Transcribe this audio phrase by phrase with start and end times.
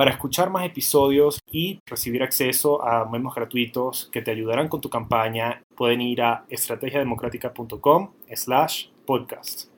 [0.00, 4.88] Para escuchar más episodios y recibir acceso a memos gratuitos que te ayudarán con tu
[4.88, 9.68] campaña, pueden ir a estrategiademocrática.com slash podcast.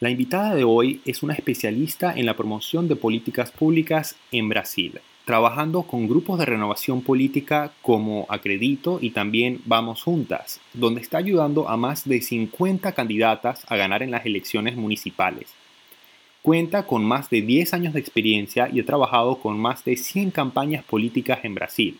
[0.00, 5.00] La invitada de hoy es una especialista en la promoción de políticas públicas en Brasil
[5.26, 11.68] trabajando con grupos de renovación política como Acredito y también Vamos Juntas, donde está ayudando
[11.68, 15.52] a más de 50 candidatas a ganar en las elecciones municipales.
[16.42, 20.30] Cuenta con más de 10 años de experiencia y ha trabajado con más de 100
[20.30, 21.98] campañas políticas en Brasil.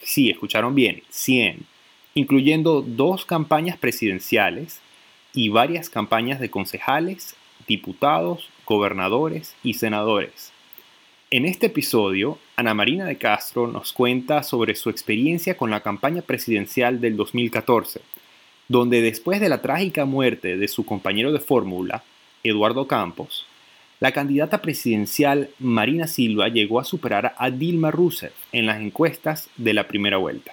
[0.00, 1.66] Sí, escucharon bien, 100,
[2.14, 4.80] incluyendo dos campañas presidenciales
[5.34, 7.36] y varias campañas de concejales,
[7.68, 10.53] diputados, gobernadores y senadores.
[11.36, 16.22] En este episodio, Ana Marina de Castro nos cuenta sobre su experiencia con la campaña
[16.22, 18.02] presidencial del 2014,
[18.68, 22.04] donde después de la trágica muerte de su compañero de fórmula,
[22.44, 23.48] Eduardo Campos,
[23.98, 29.74] la candidata presidencial Marina Silva llegó a superar a Dilma Rousseff en las encuestas de
[29.74, 30.52] la primera vuelta.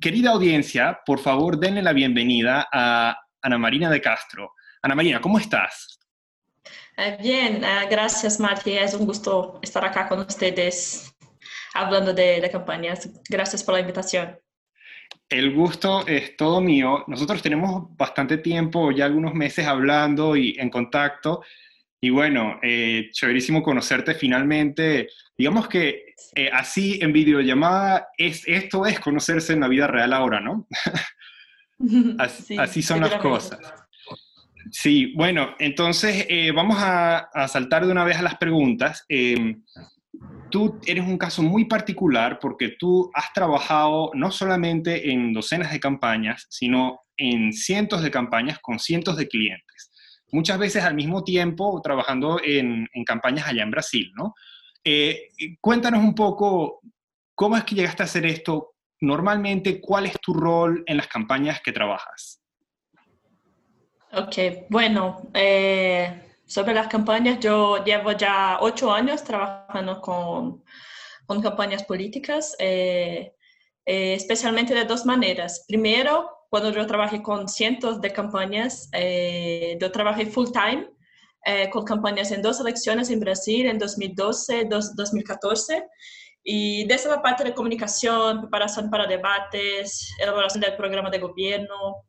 [0.00, 4.52] Querida audiencia, por favor denle la bienvenida a Ana Marina de Castro.
[4.82, 5.95] Ana Marina, ¿cómo estás?
[6.96, 11.14] Eh, bien, eh, gracias Marti, es un gusto estar acá con ustedes
[11.74, 13.08] hablando de, de campañas.
[13.28, 14.38] Gracias por la invitación.
[15.28, 17.04] El gusto es todo mío.
[17.08, 21.42] Nosotros tenemos bastante tiempo, ya algunos meses hablando y en contacto.
[22.00, 25.08] Y bueno, eh, chéverísimo conocerte finalmente.
[25.36, 30.40] Digamos que eh, así en videollamada, es, esto es conocerse en la vida real ahora,
[30.40, 30.68] ¿no?
[32.18, 33.58] así, así son las cosas.
[34.70, 39.04] Sí, bueno, entonces eh, vamos a, saltar de una vez a las preguntas.
[39.08, 39.62] Em,
[40.50, 45.80] tú eres un caso muy particular porque tú has trabajado no solamente en docenas de
[45.80, 49.90] campañas, sino en cientos de campañas con cientos de clientes.
[50.32, 54.34] Muchas veces al mismo tiempo trabajando en, campañas allá en Brasil, ¿no?
[54.84, 56.80] Eh, cuéntanos un poco
[57.34, 58.74] cómo es que llegaste a hacer esto.
[59.00, 62.40] Normalmente, ¿cuál es tu rol en las campañas que trabajas?
[64.18, 70.64] Ok, bueno, eh, sobre las campañas, yo llevo ya ocho años trabajando con,
[71.26, 73.34] con campañas políticas, eh,
[73.84, 75.66] eh, especialmente de dos maneras.
[75.68, 78.88] Primero, cuando yo trabajé con cientos de campañas,
[79.78, 80.88] yo trabajé full time
[81.70, 85.84] con campañas en dos elecciones en Brasil, en 2012 y 2014.
[86.42, 92.06] Y desde la parte de comunicación, preparación para debates, elaboración del programa de gobierno,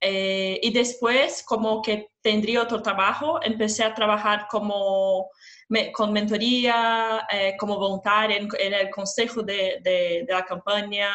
[0.00, 5.28] eh, y después, como que tendría otro trabajo, empecé a trabajar como
[5.92, 11.10] con mentoría, eh, como voluntaria en, el consejo de, de, la campaña,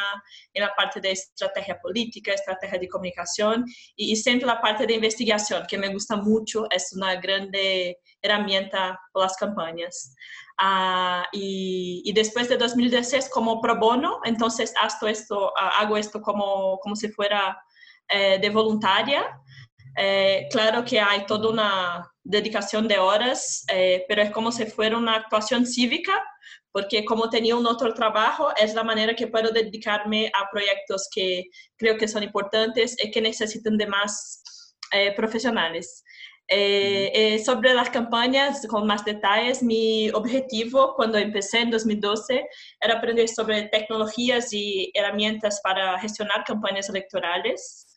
[0.53, 5.66] en la parte de estrategia política, estrategia de comunicación y, siempre la parte de investigación,
[5.68, 10.13] que me gusta mucho, es una grande herramienta para las campañas.
[10.57, 14.73] Ah, y, y, después de 2016 como pro bono, entonces
[15.07, 17.57] esto, hago esto como, como si fuera
[18.09, 19.39] eh, de voluntaria.
[19.95, 24.97] Eh, claro que hay toda una dedicación de horas, eh, pero es como si fuera
[24.97, 26.23] una actuación cívica,
[26.71, 31.45] porque como tenía un otro trabajo, es la manera que puedo dedicarme a proyectos que
[31.77, 34.41] creo que son importantes y que necesitan de más
[35.15, 36.03] profesionales.
[37.45, 42.44] sobre las campañas, con más detalles, mi objetivo cuando empecé en 2012
[42.81, 47.88] era aprender sobre tecnologías y herramientas para gestionar campañas electorales.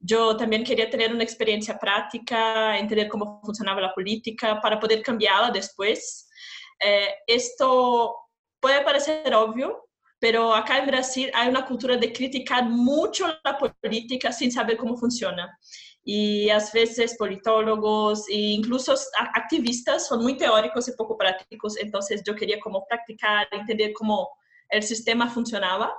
[0.00, 5.50] Yo también quería tener una experiencia práctica, entender cómo funcionaba la política para poder cambiarla
[5.50, 6.28] después.
[6.84, 8.14] Eh, esto
[8.60, 9.88] puede parecer obvio,
[10.20, 14.96] pero acá en Brasil hay una cultura de criticar mucho la política sin saber cómo
[14.96, 15.58] funciona.
[16.04, 18.94] Y a veces politólogos e incluso
[19.34, 24.28] activistas son muy teóricos y poco prácticos, entonces yo quería como practicar, entender cómo
[24.70, 25.92] el sistema funcionaba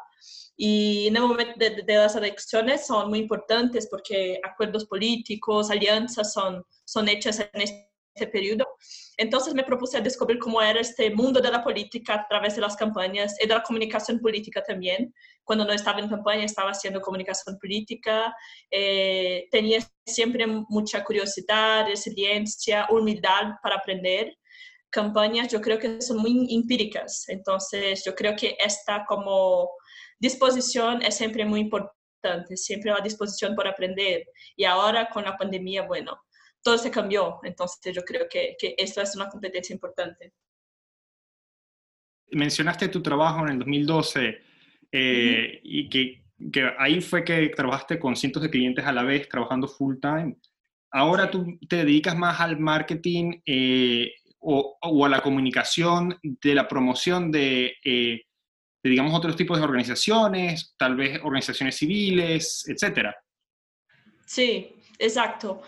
[0.57, 7.07] en el momento de, las elecciones son muy importantes porque acuerdos políticos, alianzas son, son
[7.07, 7.89] hechas en este
[8.19, 8.67] este periodo.
[9.17, 12.75] Entonces me propuse descubrir cómo era este mundo de la política a través de las
[12.75, 15.13] campañas y de la comunicación política también.
[15.43, 18.35] Cuando no estaba en campaña estaba haciendo comunicación política.
[18.69, 24.37] Eh, tenía siempre mucha curiosidad, resiliencia, humildad para aprender.
[24.89, 29.69] Campañas yo creo que son muy empíricas, entonces yo creo que esta como
[30.19, 34.27] disposición es siempre muy importante, siempre la disposición por aprender.
[34.55, 36.19] Y ahora con la pandemia, bueno,
[36.61, 37.39] todo se cambió.
[37.43, 40.33] Entonces yo creo que, que esto es una competencia importante.
[42.31, 44.41] Mencionaste tu trabajo en el 2012
[44.91, 49.27] eh, y que, que, ahí fue que trabajaste con cientos de clientes a la vez,
[49.27, 50.37] trabajando full time.
[50.91, 56.67] Ahora tú te dedicas más al marketing eh, o, o, a la comunicación de la
[56.67, 58.21] promoción de, eh,
[58.83, 63.15] de, digamos, otros tipos de organizaciones, tal vez organizaciones civiles, etcétera.
[64.25, 65.61] Sí, exacto.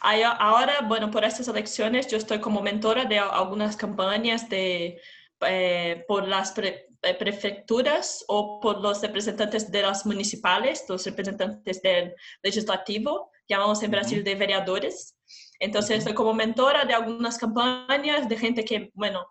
[0.00, 5.00] Ahora, bueno, por estas elecciones yo estoy como mentora de algunas campañas de,
[5.46, 6.88] eh, por las eh,
[7.18, 14.24] prefecturas o por los representantes de las municipales, los representantes del legislativo, llamamos en Brasil
[14.24, 15.16] de vereadores.
[15.58, 19.26] Entonces, estoy como mentora de algunas campañas de gente que, bueno,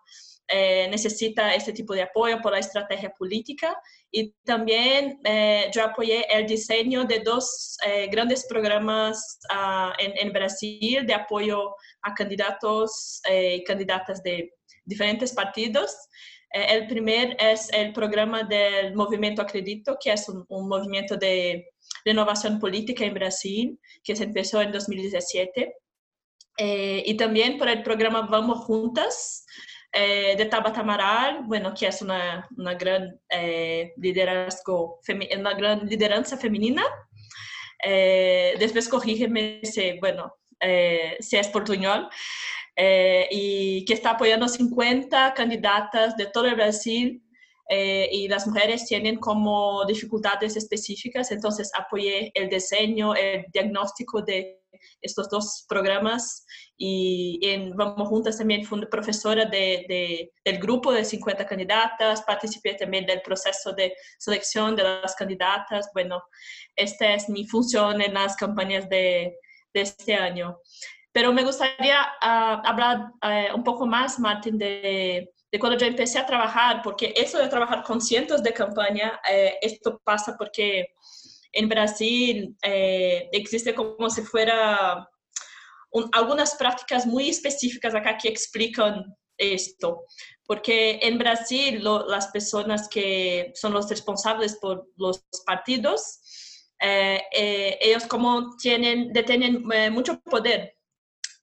[0.48, 3.74] eh, necesita este tipo de apoyo por la estrategia política
[4.10, 10.30] y también eh, yo apoyé el diseño de dos eh, grandes programas uh, en, en,
[10.30, 14.52] Brasil de apoyo a candidatos y candidatas de
[14.84, 15.96] diferentes partidos.
[16.50, 21.66] el primer es el programa del Movimiento Acredito, que es un, un movimiento de
[22.04, 25.81] renovación política en Brasil, que se empezó en 2017.
[26.58, 29.44] Y también por el programa Vamos Juntas,
[29.92, 35.00] eh, de Tabata Amaral, bueno, que es una, una gran, eh, liderazgo,
[35.38, 36.82] una gran lideranza femenina.
[37.84, 42.08] Eh, después corrígeme si, bueno, eh, si es portuñol.
[42.74, 47.22] Eh, y que está apoyando 50 candidatas de todo el Brasil
[47.68, 54.61] eh, y las mujeres tienen como dificultades específicas, entonces apoyé el diseño, el diagnóstico de
[55.00, 56.44] estos dos programas
[56.76, 62.74] y en Vamos Juntas también fui profesora de, de, del grupo de 50 candidatas, participé
[62.74, 65.90] también del proceso de selección de las candidatas.
[65.94, 66.22] Bueno,
[66.76, 69.36] esta es mi función en las campañas de,
[69.72, 70.58] de este año.
[71.12, 76.18] Pero me gustaría uh, hablar uh, un poco más, Martín, de, de, cuando yo empecé
[76.18, 80.94] a trabajar, porque eso de trabajar con cientos de campañas, eh, esto pasa porque
[81.52, 85.08] en Brasil eh, existe como si fuera
[85.92, 90.04] un, algunas prácticas muy específicas acá que explican esto.
[90.46, 96.20] Porque en Brasil lo, las personas que son los responsables por los partidos,
[96.80, 100.76] eh, eh, ellos como tienen, detienen eh, mucho poder.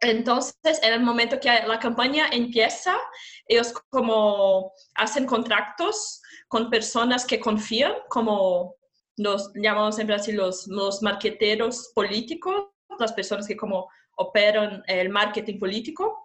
[0.01, 2.97] Entonces, en el momento que la campaña empieza,
[3.45, 8.75] ellos como hacen contratos con personas que confían, como
[9.19, 15.59] los llamamos en Brasil los, los marqueteros políticos, las personas que como operan el marketing
[15.59, 16.23] político.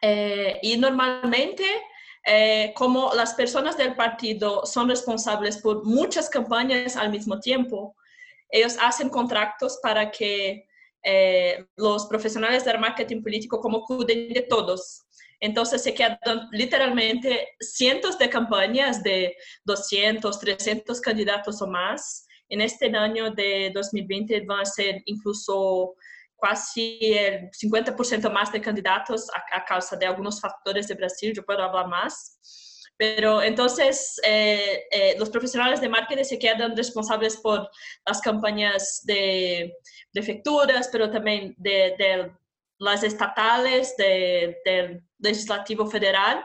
[0.00, 1.64] Eh, y normalmente,
[2.26, 7.96] eh, como las personas del partido son responsables por muchas campañas al mismo tiempo,
[8.48, 10.66] ellos hacen contratos para que
[11.02, 15.03] eh, los profesionales del marketing político como cuiden de todos.
[15.44, 16.18] Entonces se quedan
[16.52, 19.36] literalmente cientos de campañas de
[19.66, 22.26] 200, 300 candidatos o más.
[22.48, 25.96] En este año de 2020 van a ser incluso
[26.40, 31.44] casi el 50% más de candidatos a, a, causa de algunos factores de Brasil, yo
[31.44, 32.38] puedo hablar más.
[32.96, 37.68] Pero entonces eh, eh, los profesionales de marketing se quedan responsables por
[38.06, 39.74] las campañas de
[40.10, 42.32] prefecturas, pero también de, de
[42.78, 46.44] las estatales, de, del legislativo federal.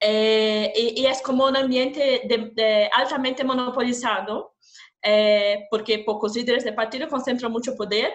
[0.00, 4.56] Eh, y, y, es como un ambiente de, de altamente monopolizado,
[5.04, 8.12] eh, porque pocos líderes de partido concentran mucho poder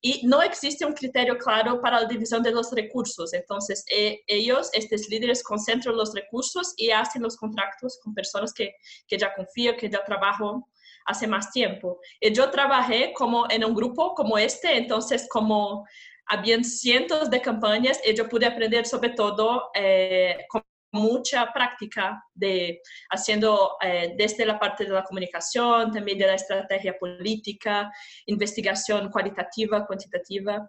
[0.00, 3.34] y no existe un criterio claro para la división de los recursos.
[3.34, 8.72] Entonces, eh, ellos, estos líderes, concentran los recursos y hacen los contratos con personas que,
[9.06, 10.62] que ya confían, que ya trabajan
[11.04, 12.00] hace más tiempo.
[12.18, 15.86] Y yo trabajé como en un grupo como este, entonces como
[16.30, 22.80] habían cientos de campañas y yo pude aprender sobre todo eh, con mucha práctica de
[23.10, 27.92] haciendo eh, desde la parte de la comunicación, también de la estrategia política,
[28.26, 30.68] investigación cualitativa, cuantitativa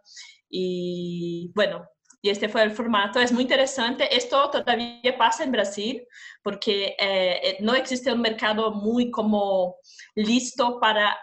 [0.50, 1.88] y bueno,
[2.24, 3.20] y este fue el formato.
[3.20, 4.16] Es muy interesante.
[4.16, 6.06] Esto todavía pasa en Brasil
[6.44, 9.78] porque eh, no existe un mercado muy como
[10.14, 11.18] listo para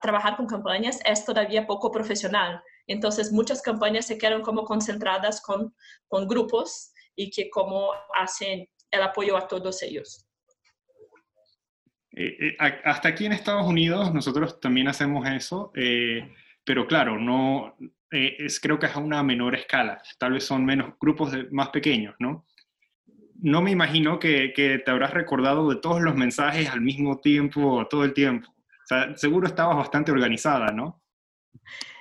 [0.00, 1.00] trabajar con campañas.
[1.04, 2.62] Es todavía poco profesional.
[2.88, 5.74] Entonces, muchas campañas se quedan como concentradas con,
[6.08, 10.26] con grupos y que como hacen el apoyo a todos ellos.
[12.12, 17.76] Eh, eh, hasta aquí en Estados Unidos nosotros también hacemos eso, eh, pero claro, no,
[18.10, 22.14] es, creo que es a una menor escala, tal vez son menos grupos más pequeños,
[22.18, 22.46] ¿no?
[23.40, 27.86] No me imagino que, que, te habrás recordado de todos los mensajes al mismo tiempo,
[27.88, 28.48] todo el tiempo.
[28.50, 31.00] O sea, seguro estabas bastante organizada, ¿no?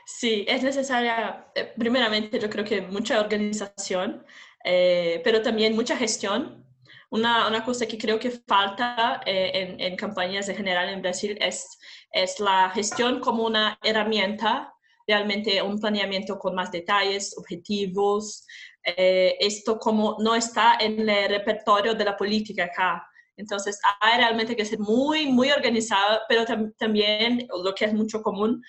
[0.09, 4.25] Sí, es necesaria, primeramente yo creo que mucha organización,
[4.63, 6.65] pero también mucha gestión
[7.09, 11.37] una, una, cosa que creo que falta eh, en, en, campañas en general en Brasil
[11.39, 11.77] es,
[12.11, 14.73] es la gestión como una herramienta,
[15.07, 18.45] realmente un planeamiento con más detalles, objetivos.
[18.83, 23.07] Eh, esto como no está en el repertorio de la política acá.
[23.37, 26.43] Entonces, hay realmente que ser muy, muy organizado, pero
[26.77, 28.63] también, lo que es mucho común,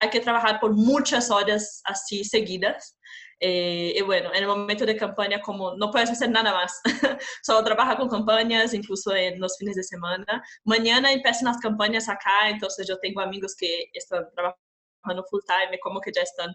[0.00, 2.96] hay que trabajar por muchas horas así seguidas
[3.38, 6.80] eh, y bueno, en el momento de campaña, como no puedes hacer nada más,
[7.42, 10.42] solo trabaja con campañas, incluso en los fines de semana.
[10.64, 16.00] Mañana empiezan las campañas acá, entonces yo tengo amigos que están trabajando full time, como
[16.00, 16.54] que ya están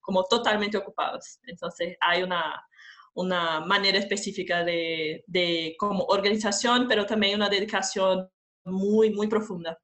[0.00, 1.38] como totalmente ocupados.
[1.46, 2.62] Entonces hay una,
[3.14, 8.28] una manera específica de, de como organización, pero también una dedicación
[8.64, 9.78] muy, muy profunda.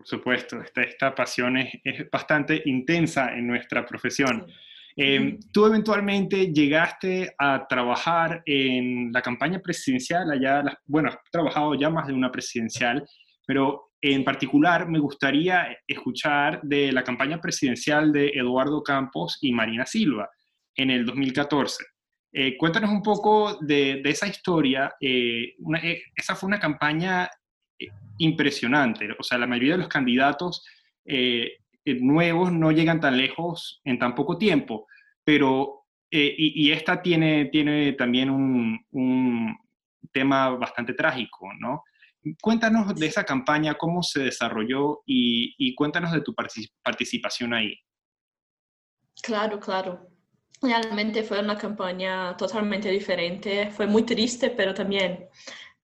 [0.00, 4.46] Por supuesto, esta, esta pasión es, es, bastante intensa en nuestra profesión.
[4.48, 4.54] Sí.
[4.96, 11.90] Eh, tú eventualmente llegaste a trabajar en la campaña presidencial, allá, bueno, has trabajado ya
[11.90, 13.06] más de una presidencial,
[13.46, 19.84] pero en particular me gustaría escuchar de la campaña presidencial de Eduardo Campos y Marina
[19.84, 20.30] Silva
[20.76, 21.84] en el 2014.
[22.32, 24.94] Eh, cuéntanos un poco de, esa historia.
[24.98, 25.56] Eh,
[26.16, 27.28] esa fue una campaña
[28.18, 30.64] impresionante, o sea, la mayoría de los candidatos
[31.04, 34.86] eh, nuevos no llegan tan lejos en tan poco tiempo,
[35.24, 39.56] pero, eh, y, esta tiene, tiene también un,
[40.12, 41.84] tema bastante trágico, ¿no?
[42.42, 47.78] Cuéntanos de esa campaña, cómo se desarrolló y, cuéntanos de tu participación ahí.
[49.22, 50.08] Claro, claro.
[50.60, 53.70] Realmente fue una campaña totalmente diferente.
[53.70, 55.28] Fue muy triste, pero también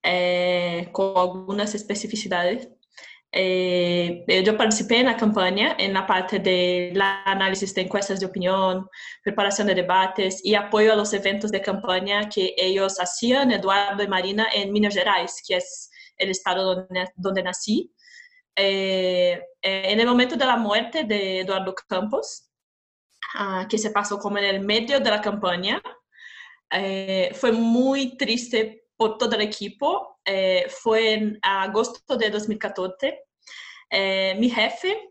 [0.03, 2.69] eh, con algunas especificidades.
[3.31, 8.25] Eh, yo participé en la campaña en la parte de la análisis de encuestas de
[8.25, 8.87] opinión,
[9.21, 14.07] preparación de debates y apoyo a los eventos de campaña que ellos hacían, Eduardo y
[14.07, 17.93] Marina, en Minas Gerais, que es el estado donde, donde nací.
[18.55, 22.49] Eh, en el momento de la muerte de Eduardo Campos,
[23.35, 25.81] uh, que se pasó como en el medio de la campaña,
[26.71, 30.19] eh, fue muy triste por todo el equipo.
[30.25, 33.23] Eh, en agosto de 2014.
[33.89, 35.09] Eh, mi jefe,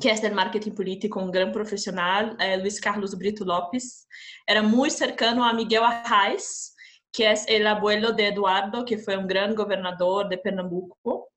[0.00, 4.06] que es del marketing político, un gran profesional, eh, Carlos Brito López,
[4.46, 6.76] era muy cercano a Miguel Arraes,
[7.10, 11.28] que es el abuelo de Eduardo, que fue un gran gobernador de Pernambuco.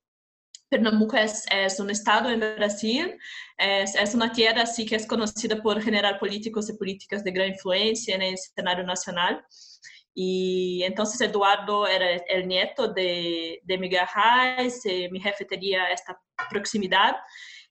[0.69, 3.17] Pernambuco es, un estado en Brasil,
[3.57, 7.49] es, es, una tierra así que es conocida por generar políticos y políticas de gran
[7.49, 8.37] influencia en el
[8.85, 9.43] nacional.
[10.15, 16.19] Y entonces Eduardo era el nieto de, de Miguel Reis, eh, mi jefe tenía esta
[16.49, 17.17] proximidad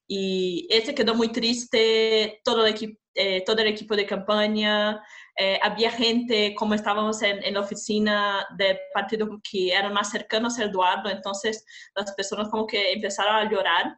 [0.06, 5.02] y este quedó muy triste, todo el equipo, eh, todo el equipo de campaña,
[5.36, 10.58] eh, había gente, como estábamos en, en, la oficina del partido que eran más cercanos
[10.58, 13.96] a Eduardo, entonces las personas como que empezaron a llorar.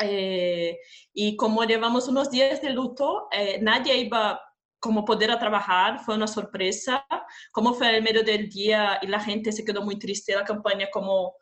[0.00, 0.78] Eh,
[1.12, 4.40] y como llevamos unos días de luto, eh, nadie iba
[4.84, 7.06] como poder a trabajar, fue una sorpresa.
[7.52, 10.88] Como fue el medio del día y la gente se quedó muy triste, la campaña
[10.92, 11.36] como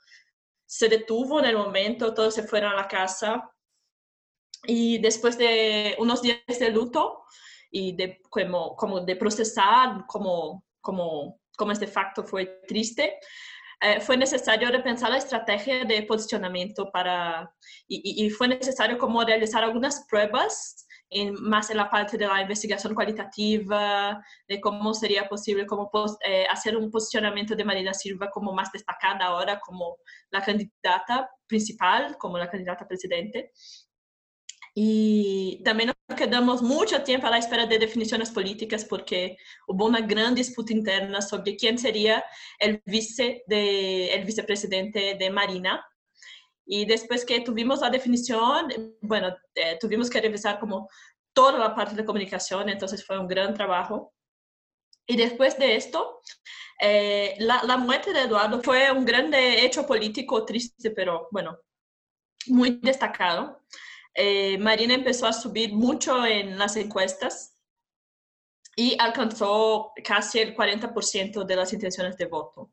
[0.64, 3.50] se detuvo en el momento, todos se fueron a la casa.
[4.64, 7.24] Y después de unos días de luto
[7.68, 13.18] y de, como, como de procesar como, como, como este facto fue triste,
[13.80, 17.52] eh, fue necesario repensar la estrategia de posicionamiento para,
[17.88, 22.26] y, y, y, fue necesario como realizar algunas pruebas en, más en la parte de
[22.26, 25.90] la investigación cualitativa, de cómo sería posible como
[26.26, 29.96] eh, hacer un posicionamiento de Marina Silva como más destacada ahora como
[30.30, 33.52] la candidata principal, como la candidata presidente.
[34.74, 40.00] Y también nos quedamos mucho tiempo a la espera de definiciones políticas porque hubo una
[40.00, 42.24] gran disputa interna sobre quién sería
[42.58, 45.84] el, vice de, vicepresidente de Marina.
[46.64, 48.68] Y después que tuvimos la definición,
[49.00, 50.88] bueno, eh, tuvimos que revisar como
[51.32, 54.12] toda la parte de comunicación, entonces fue un gran trabajo.
[55.06, 56.20] Y después de esto,
[56.80, 61.58] eh, la, la, muerte de Eduardo fue un grande hecho político triste, pero bueno,
[62.46, 63.62] muy destacado.
[64.14, 67.56] eh, Marina empezó a subir mucho en las encuestas
[68.76, 72.70] y alcanzó casi el 40% de las intenciones de voto.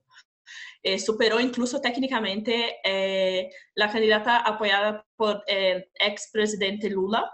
[0.82, 7.30] Eh, superó incluso técnicamente eh, la candidata apoyada por el expresidente Lula,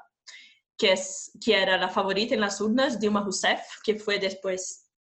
[0.77, 4.91] que, es, que era la favorita en las urnas, Dilma Rousseff, que fue después,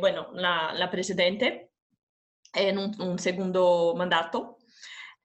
[0.00, 1.70] bueno, la, la presidente
[2.52, 4.58] en un segundo mandato.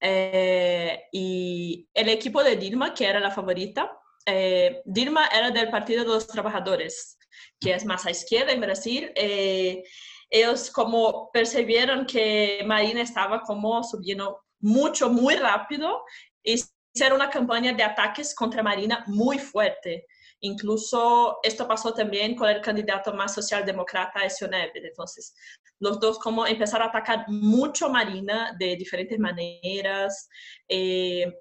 [0.00, 6.02] Eh, y el equipo de Dilma, que era la favorita, eh, Dilma era del Partido
[6.02, 7.18] de los Trabajadores,
[7.58, 9.10] que es más a izquierda en Brasil.
[9.14, 9.82] Eh,
[10.30, 16.02] ellos como percibieron que Marina estaba como subiendo mucho, muy rápido,
[16.42, 16.54] y
[16.94, 20.06] hicieron una campaña de ataques contra Marina muy fuerte.
[20.40, 24.72] Incluso esto pasó también con el candidato más socialdemócrata, Neve.
[24.74, 25.34] Entonces,
[25.78, 30.28] los dos como empezaron a atacar mucho Marina de diferentes maneras.
[30.68, 31.32] Eh,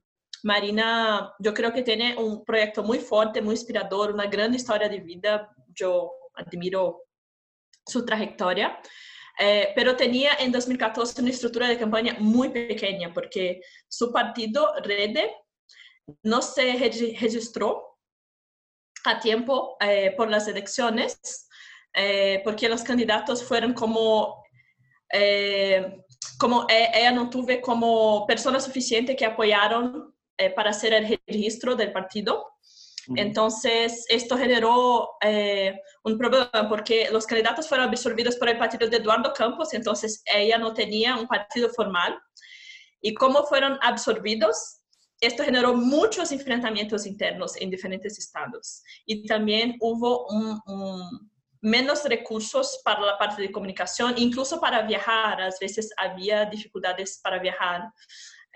[0.44, 5.00] Marina, yo creo que tiene un proyecto muy fuerte, muy inspirador, una gran historia de
[5.00, 5.50] vida.
[5.74, 7.05] Yo admiro
[7.86, 8.80] su trayectoria.
[9.38, 15.36] Eh, pero tenía en 2014 una estructura de campaña muy pequeña porque su partido, Rede,
[16.24, 17.98] no se registró
[19.04, 21.46] a tiempo eh, por las elecciones
[21.98, 24.44] eh, porque los candidatos fueron como,
[25.14, 26.04] eh,
[26.38, 31.74] como e, ella no tuve como persona suficiente que apoyaron eh, para hacer el registro
[31.74, 32.55] del partido.
[33.16, 35.10] Entonces, esto generó
[36.04, 40.58] un problema porque los candidatos fueron absorbidos por el partido de Eduardo Campos, entonces ella
[40.58, 42.18] no tenía un partido formal.
[43.02, 44.80] Y como fueron absorbidos,
[45.22, 48.84] esto generó muchos enfrentamientos internos en diferentes estados.
[49.06, 51.30] Y también hubo un, un
[51.66, 55.42] menos recursos para la parte de comunicación, incluso para viajar.
[55.42, 57.92] A veces había dificultades para viajar.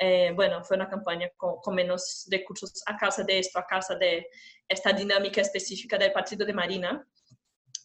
[0.01, 4.27] Eh, bueno, fue una campaña con, menos recursos a causa de esto, a causa de
[4.67, 7.05] esta dinámica específica del partido de Marina.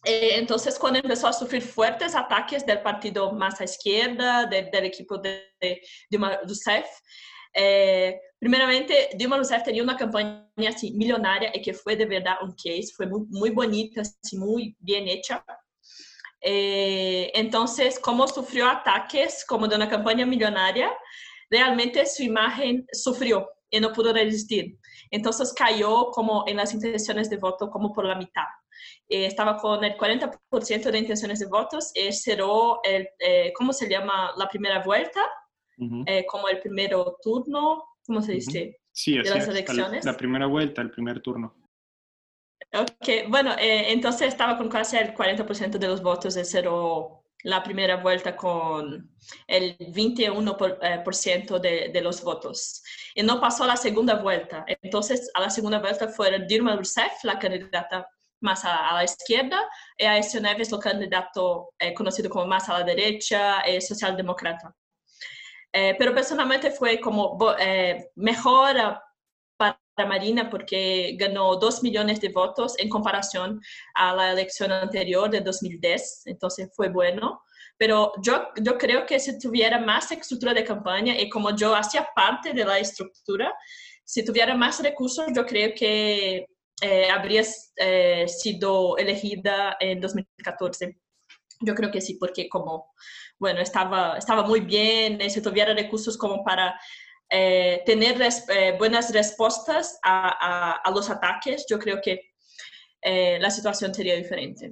[0.05, 5.17] Eh, entonces, cuando empezó a sufrir fuertes ataques del partido más a izquierda, del equipo
[5.17, 6.17] de, de, de
[7.57, 12.51] eh, primeramente, Dilma Rousseff tenía una campaña así millonaria y que fue de verdad un
[12.51, 15.43] case, fue muy, muy bonita, así, muy bien hecha.
[16.41, 17.31] Eh,
[18.01, 20.91] como sufrió ataques como de una campaña millonaria,
[21.49, 24.77] realmente su imagen sufrió y no pudo resistir.
[25.11, 28.45] Entonces cayó como en las intenciones de voto como por la mitad.
[29.07, 33.07] Eh, estaba con el 40% de intenciones de votos y cerró el,
[33.53, 34.31] ¿cómo se llama?
[34.37, 35.21] La primera vuelta
[36.05, 38.79] eh, como el primer turno, ¿cómo se dice?
[38.91, 40.05] Sí, de las elecciones.
[40.05, 41.53] La primera vuelta, el primer turno.
[42.73, 47.97] Ok, bueno, eh, entonces estaba con casi el 40% de los votos, cero la primera
[47.97, 49.09] vuelta con
[49.47, 52.83] el 21% por, eh, por ciento de, de, los votos.
[53.13, 54.65] Y no pasó a la segunda vuelta.
[54.81, 58.07] Entonces, a la segunda vuelta fue Dilma Rousseff, la candidata
[58.41, 59.59] más a, a la izquierda,
[59.97, 64.75] y Aécio Neves, el candidato eh, conocido como más a la derecha, eh, socialdemócrata.
[65.71, 68.77] Eh, pero personalmente fue como eh, mejor
[69.95, 73.61] para Marina porque ganó 2 millones de votos en comparación
[73.93, 77.41] a la elección anterior de 2010, entonces fue bueno.
[77.77, 82.07] Pero yo, yo creo que si tuviera más estructura de campaña y como yo hacía
[82.15, 83.53] parte de la estructura,
[84.03, 86.45] si tuviera más recursos, yo creo que
[86.81, 87.43] eh, habría
[88.27, 90.97] sido elegida en 2014.
[91.61, 92.93] Yo creo que sí, porque como
[93.37, 96.79] bueno, estaba, estaba muy bien, si tuviera recursos como para
[97.29, 102.19] eh, tener eh, buenas respuestas a, a, los ataques, yo creo que
[103.01, 104.71] eh, la situación sería diferente.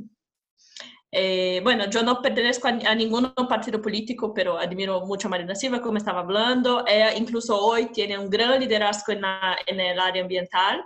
[1.64, 5.98] bueno, yo no pertenezco a, ningún partido político, pero admiro mucho a Marina Silva, como
[5.98, 6.86] estaba hablando.
[6.88, 9.22] Ella incluso hoy tiene un gran liderazgo en,
[9.68, 10.84] en el área ambiental.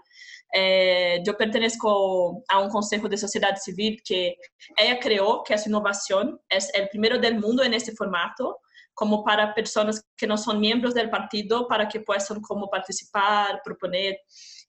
[0.53, 4.37] Eh, yo pertenezco a un consejo de sociedad civil que
[4.77, 8.59] ella creó, que es innovación, es el primero del mundo en este formato,
[8.97, 14.21] como para personas que no son miembros del partido, para que puedan como participar, proponer,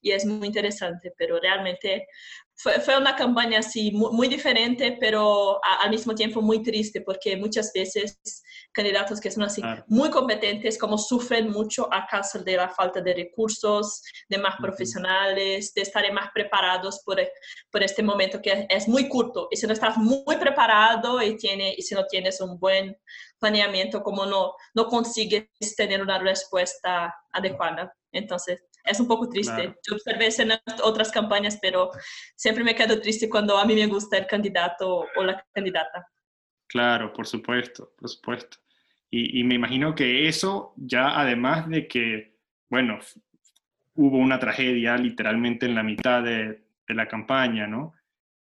[0.03, 2.05] y es muy interesante, pero realmente
[2.53, 7.01] fue, fue una campaña así muy, muy diferente, pero a, al mismo tiempo muy triste,
[7.01, 8.19] porque muchas veces
[8.71, 13.13] candidatos que son así muy competentes, como sufren mucho a causa de la falta de
[13.13, 17.19] recursos, de más profesionales, de estar más preparados por,
[17.71, 19.47] por este momento que es, muy corto.
[19.51, 22.97] Y si no estás muy preparado y, tiene, y si no tienes un buen
[23.39, 27.93] planeamiento, como no, no consigues tener una respuesta adecuada.
[28.11, 29.75] Entonces, es un poco triste.
[29.87, 30.53] Yo observé eso en
[30.83, 31.91] otras campañas, pero
[32.35, 36.07] siempre me quedo triste cuando a mí me gusta el candidato o la candidata.
[36.69, 38.57] Claro, por supuesto, por supuesto.
[39.11, 42.37] Y, me imagino que eso ya además de que,
[42.69, 42.99] bueno,
[43.95, 47.93] hubo una tragedia literalmente en la mitad de, la campaña, ¿no?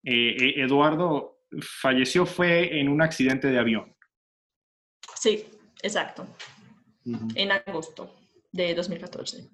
[0.03, 3.95] Eduardo falleció fue en un accidente de avión.
[5.17, 5.45] Sí,
[5.83, 6.27] exacto.
[7.35, 8.15] En agosto
[8.53, 9.49] de 2014.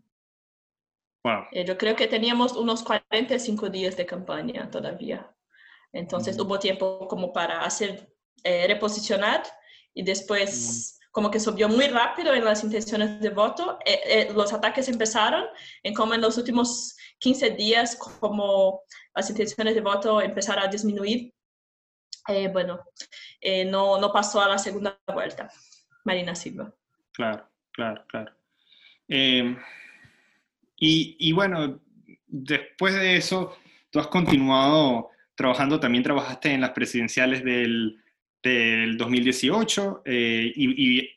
[1.24, 1.44] Wow.
[1.66, 5.34] yo creo que teníamos unos 45 días de campaña todavía.
[5.92, 8.08] Entonces hubo tiempo como para hacer,
[8.44, 9.42] reposicionar
[9.94, 13.78] y después como que subió muy rápido en las intenciones de voto.
[13.84, 15.46] Eh, eh, los ataques empezaron
[15.82, 18.82] en como en los últimos 15 días, como
[19.14, 21.34] las intenciones de voto empezaron a disminuir.
[22.28, 22.84] Eh, bueno,
[23.66, 25.50] no, no pasó a la segunda vuelta,
[26.04, 26.72] Marina Silva.
[27.12, 28.32] Claro, claro, claro.
[29.08, 29.56] y,
[30.78, 31.80] y bueno,
[32.28, 33.56] después de eso,
[33.90, 38.00] tú has continuado trabajando, también trabajaste en las presidenciales del
[38.48, 41.08] del 2018 eh, y,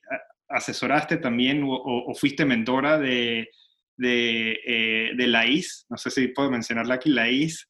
[0.50, 3.50] asesoraste también o, fuiste mentora de,
[3.96, 7.70] de, eh, de, la IS, no sé si puedo mencionarla aquí, la IS,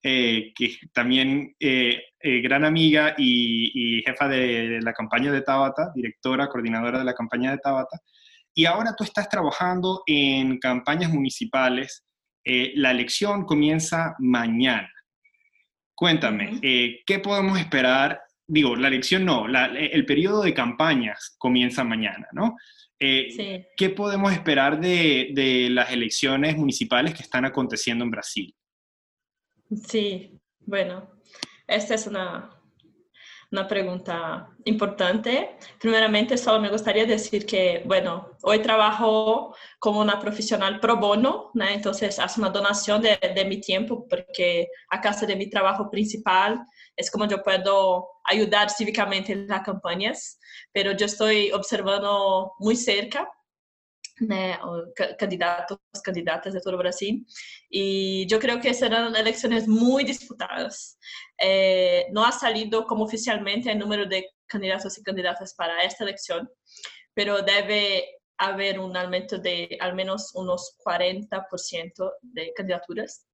[0.00, 7.04] eh, que también gran amiga y, jefa de la campaña de Tabata, directora, coordinadora de
[7.04, 7.98] la campaña de Tabata.
[8.54, 12.04] Y ahora tú estás trabajando en campañas municipales.
[12.44, 14.92] la elección comienza mañana.
[15.96, 22.56] Cuéntame, ¿qué podemos esperar digo, la elección no, el periodo de campañas comienza mañana, ¿no?
[22.98, 28.54] Eh, ¿Qué podemos esperar de, las elecciones municipales que están aconteciendo en Brasil?
[29.86, 31.10] Sí, bueno,
[31.66, 32.50] esta es una,
[33.52, 35.56] una pregunta importante.
[35.80, 41.68] Primeramente, solo me gustaría decir que, bueno, hoy trabajo como una profesional pro bono, ¿no?
[41.68, 46.64] entonces hace una donación de, de, mi tiempo porque a casa de mi trabajo principal
[46.96, 50.38] es como yo puedo ayudar cívicamente en las campañas,
[50.72, 53.28] pero yo estoy observando muy cerca
[55.18, 57.26] candidatos, candidatas de todo Brasil.
[57.68, 60.98] Y yo creo que serán elecciones muy disputadas.
[61.38, 66.50] Eh, no ha salido como oficialmente el número de candidatos y candidatas para esta elección,
[67.14, 68.04] pero debe
[68.38, 73.26] haber un aumento de al menos unos 40% de candidaturas,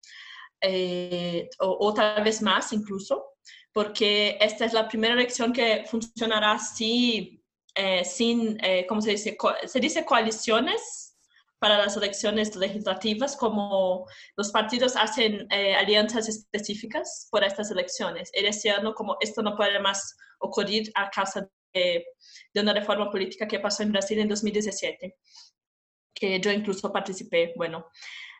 [0.60, 3.36] eh, o, o, tal vez más incluso,
[3.72, 7.40] porque esta es la primera elección que funcionará así
[7.76, 9.36] eh, sin, eh, ¿cómo se dice?
[9.66, 11.14] se dice coaliciones
[11.58, 18.30] para las elecciones legislativas, como los partidos hacen eh, alianzas específicas por estas elecciones.
[18.34, 22.04] Y año, como esto no puede más ocurrir a causa de,
[22.54, 25.16] de una reforma política que pasó en Brasil en 2017,
[26.14, 27.86] que yo incluso participé, bueno,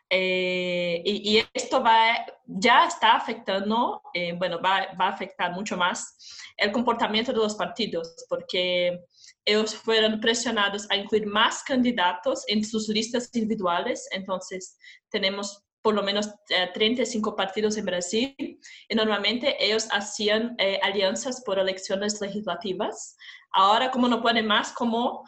[0.09, 6.17] eh, y, esto va, ya está afectando, eh, bueno, va, va, a afectar mucho más
[6.55, 9.01] el comportamiento de los partidos, porque
[9.47, 14.07] ellos fueron presionados a incluir más candidatos en sus listas individuales.
[14.11, 14.77] Entonces,
[15.09, 16.29] tenemos por lo menos
[16.73, 23.15] 35 eh, partidos en Brasil y normalmente ellos hacían alianzas por elecciones legislativas.
[23.53, 25.23] Ahora, como no pueden más, como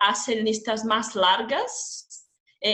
[0.00, 2.28] hacen listas más largas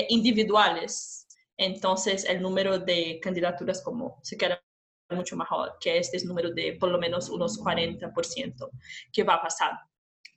[0.08, 4.62] individuales entonces el número de candidaturas como se queda
[5.10, 8.70] mucho mejor, que este es número de por lo menos unos 40%
[9.12, 9.72] que va a pasar.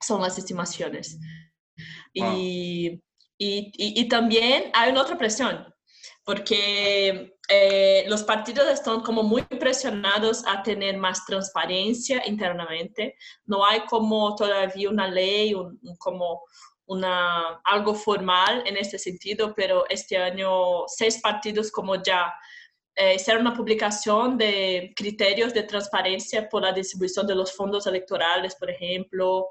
[0.01, 1.19] Son las estimaciones.
[2.13, 3.01] Y,
[3.37, 5.73] y, y, también hay una otra presión,
[6.25, 13.15] porque eh, los partidos están como muy presionados a tener más transparencia internamente.
[13.45, 16.43] No hay como todavía una ley, un, como
[16.85, 22.33] una, algo formal en este sentido, pero este año seis partidos como ya
[22.95, 28.55] eh, hicieron una publicación de criterios de transparencia por la distribución de los fondos electorales,
[28.55, 29.47] por ejemplo.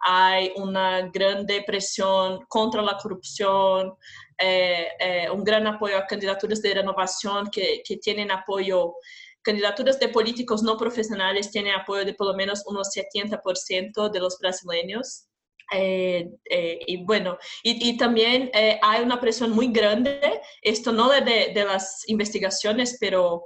[0.00, 3.94] Hay una grande presión contra la corrupción,
[4.42, 8.94] eh, eh, un gran apoyo a candidaturas de renovación que, tienen apoyo
[9.42, 14.38] candidaturas de políticos no profesionales tienen apoyo de por lo menos unos 70% de los
[14.38, 15.26] brasileños.
[15.72, 18.50] Eh, eh, y bueno, y, también
[18.82, 23.44] hay una presión muy grande, esto no de, de las investigaciones, pero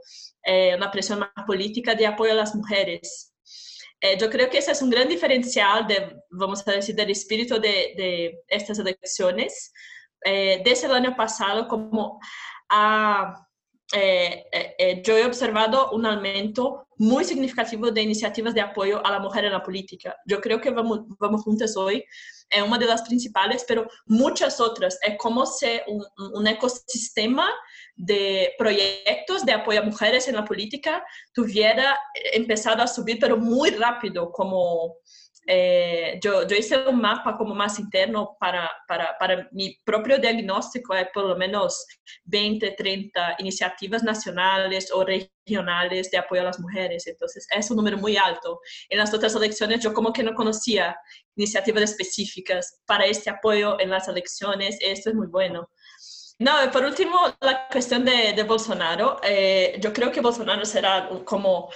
[0.76, 3.33] una presión más política de apoyo a las mujeres.
[4.18, 7.94] Yo creo que ese es un gran diferencial, de, vamos a decir, del espíritu de,
[7.96, 9.72] de estas elecciones.
[10.22, 12.18] desde el año pasado, como
[13.92, 19.10] eh, eh, eh, yo he observado un aumento muy significativo de iniciativas de apoyo a
[19.10, 20.16] la mujer en la política.
[20.26, 22.04] Yo creo que vamos, vamos juntas hoy
[22.50, 24.98] es una de las principales, pero muchas otras.
[25.02, 27.48] Es como si un, un, ecosistema
[27.96, 31.98] de proyectos de apoyo a mujeres en la política tuviera
[32.32, 34.96] empezado a subir, pero muy rápido, como
[35.46, 40.94] Eh, yo, yo, hice un mapa como más interno para, para, para, mi propio diagnóstico,
[40.94, 41.84] hay por lo menos
[42.24, 47.98] 20, 30 iniciativas nacionales o regionales de apoyo a las mujeres, entonces es un número
[47.98, 48.58] muy alto.
[48.88, 50.96] En las otras elecciones yo como que no conocía
[51.36, 55.68] iniciativas específicas para este apoyo en las elecciones, esto es muy bueno.
[56.38, 59.20] No, por último, la cuestión de, de Bolsonaro.
[59.22, 61.70] Eh, yo creo que Bolsonaro será como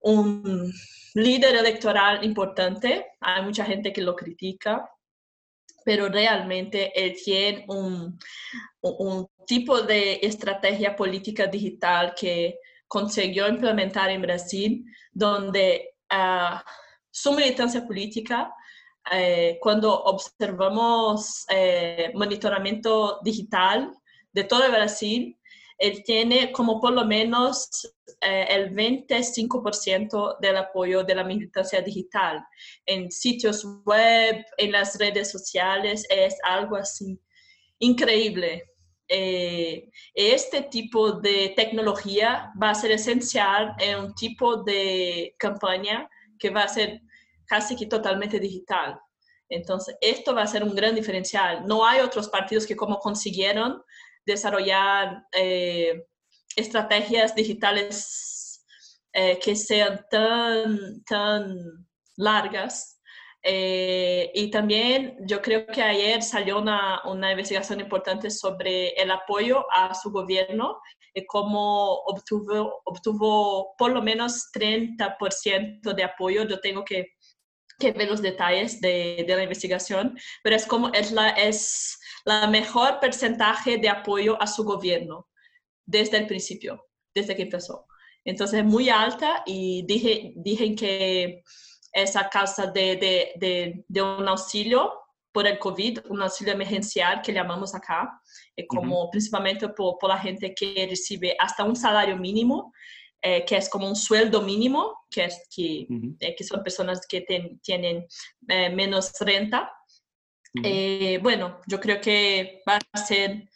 [0.00, 0.72] un
[1.14, 3.06] líder electoral importante.
[3.20, 4.88] Hay mucha gente que lo critica,
[5.84, 8.18] pero realmente él tiene un,
[8.82, 16.58] un tipo de estrategia política digital que consiguió implementar en Brasil, donde uh,
[17.10, 18.52] su militancia política
[19.10, 23.92] eh, cuando observamos eh, monitoramiento digital
[24.32, 25.36] de todo Brasil,
[25.78, 27.68] él tiene como por lo menos
[28.20, 32.44] eh, el 25% del apoyo de la militancia digital
[32.84, 37.18] en sitios web, en las redes sociales, es algo así
[37.78, 38.64] increíble.
[39.08, 46.08] este tipo de tecnología va a ser esencial en un tipo de campaña
[46.38, 47.00] que va a ser
[47.50, 49.00] casi que totalmente digital.
[49.48, 51.66] Entonces, esto va a ser un gran diferencial.
[51.66, 53.82] No hay otros partidos que como consiguieron
[54.24, 56.06] desarrollar eh,
[56.54, 58.64] estrategias digitales
[59.12, 61.56] eh, que sean tan, tan
[62.16, 63.00] largas.
[63.42, 69.64] Eh, y también yo creo que ayer salió una, una, investigación importante sobre el apoyo
[69.72, 70.78] a su gobierno
[71.14, 76.44] y cómo obtuvo, obtuvo por lo menos 30% de apoyo.
[76.44, 77.14] Yo tengo que
[77.80, 82.46] que ver los detalles de, de, la investigación, pero es como es la, es la
[82.46, 85.28] mejor porcentaje de apoyo a su gobierno
[85.84, 87.86] desde el principio, desde que empezó.
[88.24, 91.42] Entonces es muy alta y dije, dije que
[91.92, 94.92] esa causa de, de, de, de, un auxilio
[95.32, 98.20] por el COVID, un auxilio emergencial que llamamos acá,
[98.68, 102.72] como principalmente por, por, la gente que recibe hasta un salario mínimo,
[103.22, 105.86] eh, que es como un sueldo mínimo, que, es, que,
[106.20, 107.20] eh, que son personas que
[107.62, 108.06] tienen
[108.48, 109.70] eh, menos renta.
[111.20, 113.48] bueno, yo creo que va a ser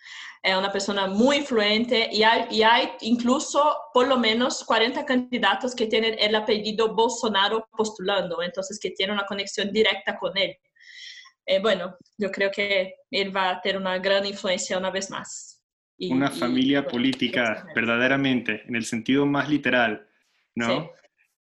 [0.46, 5.87] una persona muy influente y hay, y hay incluso por lo menos 40 candidatos que
[5.87, 10.55] tienen el apellido Bolsonaro postulando, entonces que tienen una conexión directa con él.
[11.62, 15.53] bueno, yo creo que él va a tener una gran influencia una vez más
[15.98, 20.07] una familia política, verdaderamente, en el sentido más literal,
[20.54, 20.90] ¿no?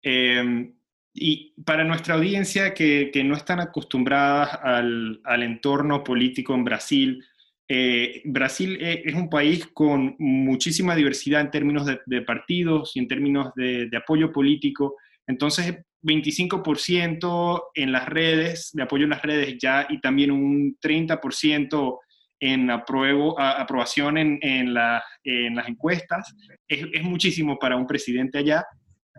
[0.03, 0.75] Em,
[1.13, 7.25] y para nuestra audiencia que, que no están acostumbradas al, al, entorno político en Brasil,
[7.69, 13.01] eh, Brasil e, es un país con muchísima diversidad en términos de, de partidos y
[13.01, 14.97] en términos de, de, apoyo político.
[15.27, 21.99] Entonces, 25% en las redes, de apoyo en las redes ya, y también un 30%
[22.41, 26.35] en apruebo, aprobación en, en, la, en, las encuestas,
[26.69, 28.65] es, muchísimo para un presidente allá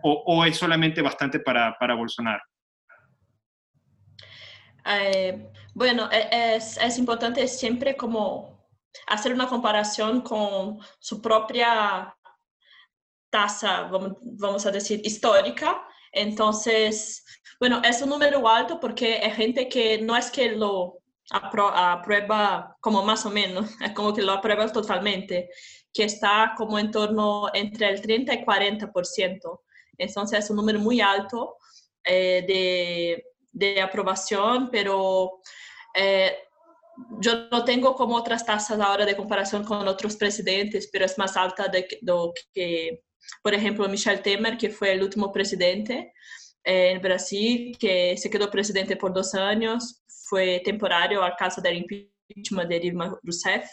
[0.02, 2.42] o, o es solamente bastante para, para Bolsonaro?
[4.86, 8.66] Eh, bueno, e, es, es, importante siempre como
[9.06, 12.14] hacer una comparación con su propia
[13.30, 15.82] tasa, vamos, vamos a decir, histórica.
[16.12, 17.24] Entonces,
[17.60, 20.99] bueno, es un número alto porque hay gente que no es que lo
[21.30, 25.50] aprueba como más o menos, es como que lo aprueba totalmente,
[25.92, 29.60] que está como en torno entre el 30 y 40%.
[29.98, 31.56] Entonces es un número muy alto
[32.04, 35.40] eh, de, de, aprobación, pero
[35.94, 36.34] eh,
[37.20, 41.36] yo no tengo como otras tasas ahora de comparación con otros presidentes, pero es más
[41.36, 43.02] alta de, de que,
[43.42, 46.14] por ejemplo, Michel Temer, que fue el último presidente
[46.64, 52.68] en Brasil, que se quedó presidente por dos años, fue temporario a causa del impeachment
[52.68, 53.68] de Dilma Rousseff.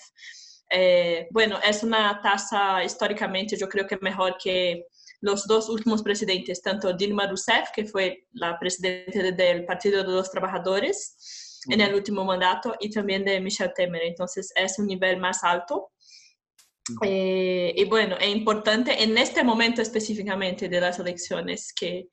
[0.69, 4.85] Eh, bueno, es una tasa históricamente, yo creo que mejor que
[5.21, 10.29] los dos últimos presidentes, tanto Dilma Rousseff, que fue la presidenta del Partido de los
[10.29, 14.03] Trabajadores en el último mandato, y también de Michel Temer.
[14.03, 15.91] Entonces, es un nivel más alto.
[17.03, 22.09] Eh, y bueno, es importante en este momento específicamente de las elecciones que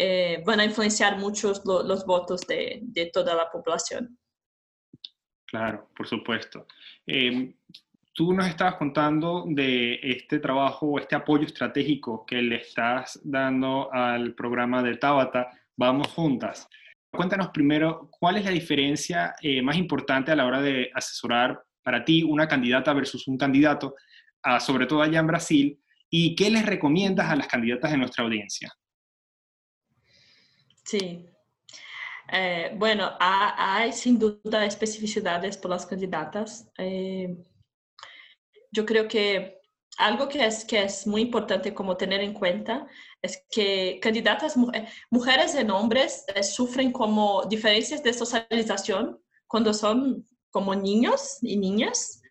[0.00, 4.16] eh, van a influenciar muchos lo, los votos de, toda la población.
[5.44, 6.68] Claro, por supuesto.
[7.04, 7.56] Eh,
[8.12, 14.34] tú nos estabas contando de este trabajo, este apoyo estratégico que le estás dando al
[14.36, 16.68] programa de Tabata, Vamos Juntas.
[17.10, 22.04] Cuéntanos primero, ¿cuál es la diferencia eh, más importante a la hora de asesorar para
[22.04, 23.96] ti una candidata versus un candidato,
[24.44, 25.80] a, sobre todo allá en Brasil?
[26.08, 28.72] ¿Y qué les recomiendas a las candidatas de nuestra audiencia?
[30.88, 31.28] Sí.
[32.32, 36.66] Eh, bueno, hay, sin duda especificidades por las candidatas.
[36.78, 37.36] Eh,
[38.70, 39.60] yo creo que
[39.98, 42.86] algo que es, que es muy importante como tener en cuenta
[43.20, 44.56] es que candidatas,
[45.10, 46.24] mujeres y hombres
[46.54, 52.22] sufren como diferencias de socialización cuando son como niños y niñas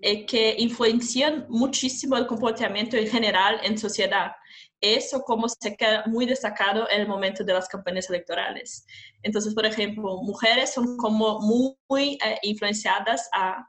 [0.00, 4.32] eh, que influencian muchísimo el comportamiento en general en sociedad.
[4.80, 8.86] Eso como se queda muy destacado en el momento de las campañas electorales.
[9.22, 13.66] Entonces, por ejemplo, mujeres son como muy, eh, influenciadas a,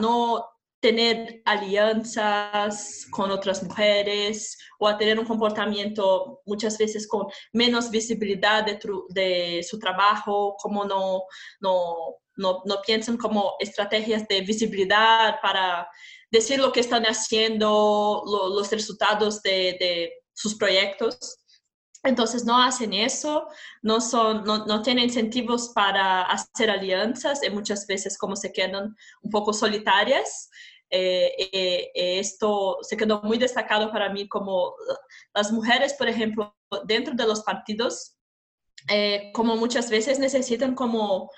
[0.00, 0.44] no
[0.80, 8.64] tener alianzas con otras mujeres o a tener un comportamiento muchas veces con menos visibilidad
[8.64, 11.22] de, de su trabajo, como no,
[11.60, 15.88] no, no, piensan como estrategias de visibilidad para
[16.30, 21.38] decir lo que están haciendo, los resultados de, de, sus proyectos.
[22.04, 23.48] Entonces no hacen eso,
[23.82, 28.94] no, son, no, no, tienen incentivos para hacer alianzas y muchas veces como se quedan
[29.22, 30.48] un poco solitarias.
[30.90, 34.74] Eh, eh, esto se quedó muy destacado para mí como
[35.34, 38.16] las mujeres, por ejemplo, dentro de los partidos,
[38.88, 41.30] eh, como muchas veces necesitan como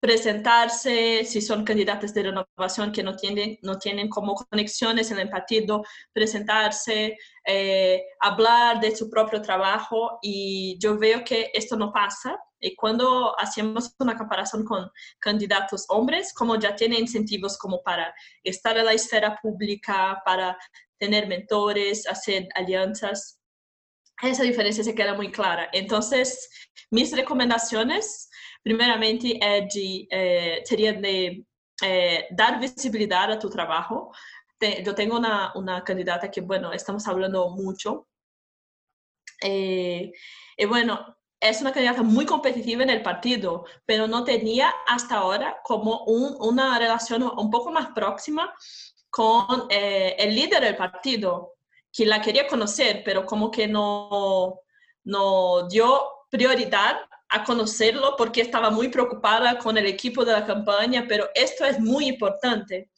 [0.00, 5.28] presentarse, si son candidatos de renovación que no tienen, no tienen como conexiones en el
[5.28, 12.38] partido, presentarse, eh, hablar de su propio trabajo y yo veo que esto no pasa.
[12.58, 18.76] Y cuando hacemos una comparación con candidatos hombres, como ya tienen incentivos como para estar
[18.78, 20.56] en la esfera pública, para
[20.98, 23.38] tener mentores, hacer alianzas,
[24.22, 25.68] esa diferencia se queda muy clara.
[25.72, 26.50] Entonces,
[26.90, 28.29] mis recomendaciones
[28.62, 30.06] primeramente é de,
[31.00, 31.44] de
[32.32, 34.10] dar visibilidade a tu trabalho.
[34.60, 38.06] eu tenho uma, uma candidata que, bueno, estamos falando muito.
[39.42, 40.12] Eh,
[40.68, 46.04] bueno, es una candidata muy competitiva en el partido, pero no tenía hasta ahora como
[46.04, 48.52] un, una relación un poco más próxima
[49.08, 51.54] con el líder del partido,
[51.92, 54.60] que la quería conocer, pero como que no,
[55.04, 61.06] no dio prioridad a conocerlo porque estaba muy preocupada con el equipo de la campaña,
[61.08, 62.90] pero esto es muy importante,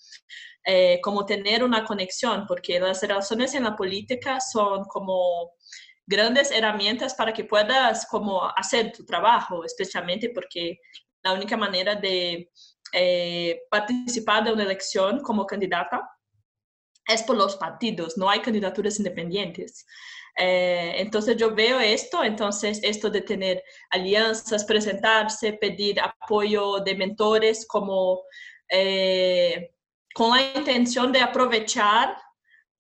[0.64, 5.52] eh, como tener una conexión, porque las relaciones en la política son como
[6.06, 10.78] grandes herramientas para que puedas como hacer tu trabajo, especialmente porque
[11.22, 12.50] la única manera de
[12.92, 16.08] eh, participar de una elección como candidata
[17.06, 19.84] es por los partidos, no hay candidaturas independientes.
[20.36, 27.66] Eh, entonces yo veo esto, entonces esto de tener alianzas, presentarse, pedir apoyo de mentores
[27.66, 28.22] como
[28.68, 29.74] eh,
[30.14, 32.16] con la intención de aprovechar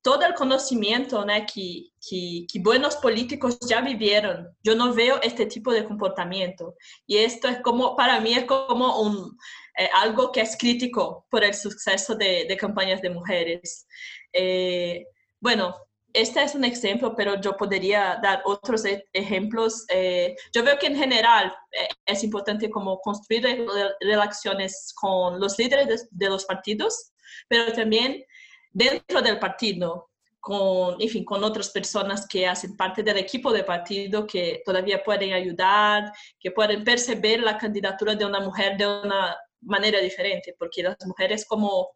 [0.02, 1.32] todo el conocimiento ¿no?
[1.52, 4.48] que, que, que, buenos políticos ya vivieron.
[4.62, 6.74] Yo no veo este tipo de comportamiento.
[7.06, 9.38] Y esto es como, para mí es como un,
[9.78, 13.86] eh, algo que es crítico por el suceso de, de campañas de mujeres.
[14.32, 15.06] Eh,
[15.40, 15.76] bueno,
[16.12, 19.84] este es un ejemplo, pero yo podría dar otros e-, ejemplos.
[19.88, 23.66] Eh, yo veo que en general eh, es importante como construir
[24.00, 27.12] relaciones con los líderes de, los partidos,
[27.48, 28.24] pero también
[28.70, 33.62] dentro del partido, con, en fin, con otras personas que hacen parte del equipo de
[33.62, 39.36] partido que todavía pueden ayudar, que pueden percibir la candidatura de una mujer de una
[39.60, 41.90] manera diferente, porque las mujeres como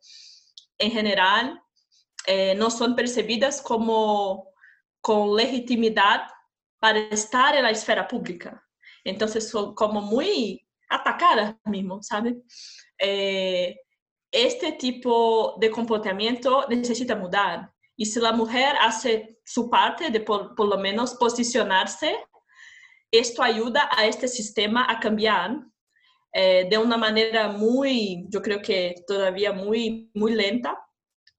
[0.79, 1.61] en general
[2.27, 4.53] eh, no son percibidas como
[5.01, 6.23] con legitimidad
[6.79, 8.63] para estar en la esfera pública.
[9.05, 12.37] Entonces son como muy atacadas mismo, ¿sabe?
[12.99, 13.77] Eh,
[14.31, 17.73] este tipo de comportamiento necesita mudar.
[17.97, 22.17] Y si la mujer hace su parte de por, por, lo menos posicionarse,
[23.11, 25.57] esto ayuda a este sistema a cambiar
[26.33, 30.79] eh, de una manera muy, yo creo que todavía muy, muy lenta,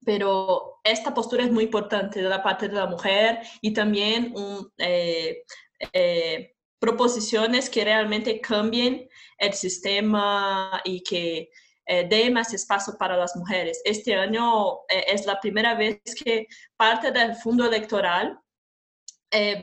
[0.08, 4.72] pero esta postura es muy importante de la parte de la mujer y también un,
[4.78, 5.44] eh,
[5.92, 11.50] eh, proposiciones que realmente cambien el sistema y que
[11.86, 13.82] eh, dé más espacio para las mujeres.
[13.84, 16.48] Este año es la primera vez que
[16.78, 18.40] parte del fondo electoral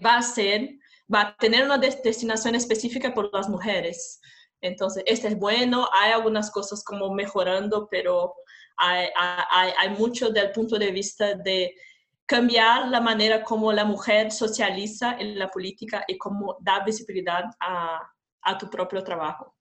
[0.04, 0.74] va a ser,
[1.12, 4.20] va a tener una destinación específica por las mujeres.
[4.60, 8.34] Entonces, este es bueno, hay algunas cosas como mejorando, pero
[8.76, 9.08] hay,
[9.50, 11.74] hay, hay mucho del punto de vista de
[12.26, 18.00] cambiar la manera como la mujer socializa en la política y cómo da visibilidad a,
[18.42, 19.54] a tu propio trabajo.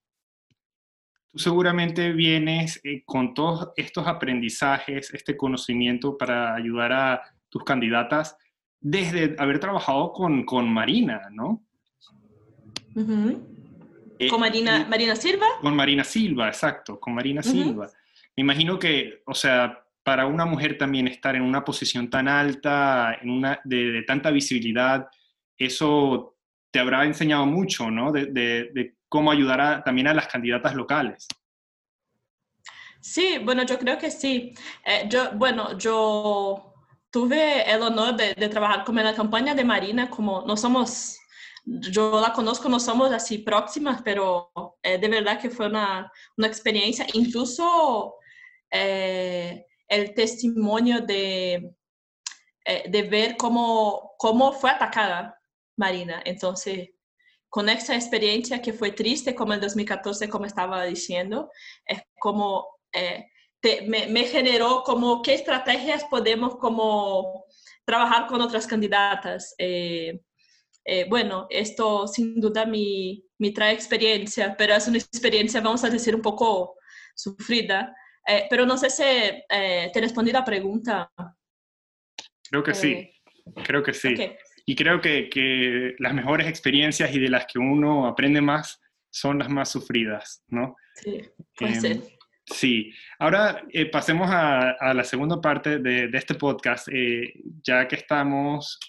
[1.32, 8.38] Tú seguramente vienes eh, con todos estos aprendizajes, este conocimiento para ayudar a tus candidatas
[8.80, 11.64] desde haber trabajado con, con Marina, ¿no?
[12.95, 13.53] Uh
[14.20, 15.47] Eh, ¿Con Marina, Marina Silva?
[15.59, 17.89] Con Marina Silva, exacto, con Marina Silva.
[18.36, 23.17] Me imagino que, o sea, para una mujer también estar en una posición tan alta,
[23.21, 25.07] en una, de, tanta visibilidad,
[25.57, 26.36] eso
[26.71, 28.11] te habrá enseñado mucho, ¿no?
[28.11, 31.27] De, cómo ayudar también a las candidatas locales.
[32.99, 34.55] Sí, bueno, yo creo que sí.
[34.84, 36.73] Eh, yo, bueno, yo
[37.11, 41.19] tuve el honor de, trabajar como en la campaña de Marina, como no somos,
[41.63, 46.47] yo la conozco, no somos así próximas, pero eh, de verdad que fue una, una
[46.47, 48.15] experiencia, incluso
[48.76, 51.76] eh, el testimonio de,
[52.65, 55.39] eh, de ver cómo, cómo fue atacada
[55.78, 56.21] Marina.
[56.26, 56.89] Entonces,
[57.49, 61.51] con esa experiencia que fue triste, como en 2014, como estaba diciendo,
[61.86, 63.28] es como eh,
[63.86, 67.45] me, generó como qué estrategias podemos como
[67.86, 69.53] trabajar con otras candidatas.
[69.59, 70.19] Eh,
[71.09, 76.15] bueno, esto sin duda me, me trae experiencia, pero es una experiencia, vamos a decir,
[76.15, 76.76] un poco
[77.15, 77.95] sufrida,
[78.26, 81.11] eh, pero no sé si eh, te respondí la pregunta.
[82.49, 83.13] Creo que sí, eh,
[83.63, 84.15] creo que sí.
[84.65, 89.39] Y creo que, que, las mejores experiencias y de las que uno aprende más son
[89.39, 90.76] las más sufridas, ¿no?
[90.95, 91.21] Sí,
[91.57, 91.97] puede em, ser.
[92.45, 96.88] Sí, ahora pasemos a, a, la segunda parte de, de este podcast,
[97.63, 98.80] ya que estamos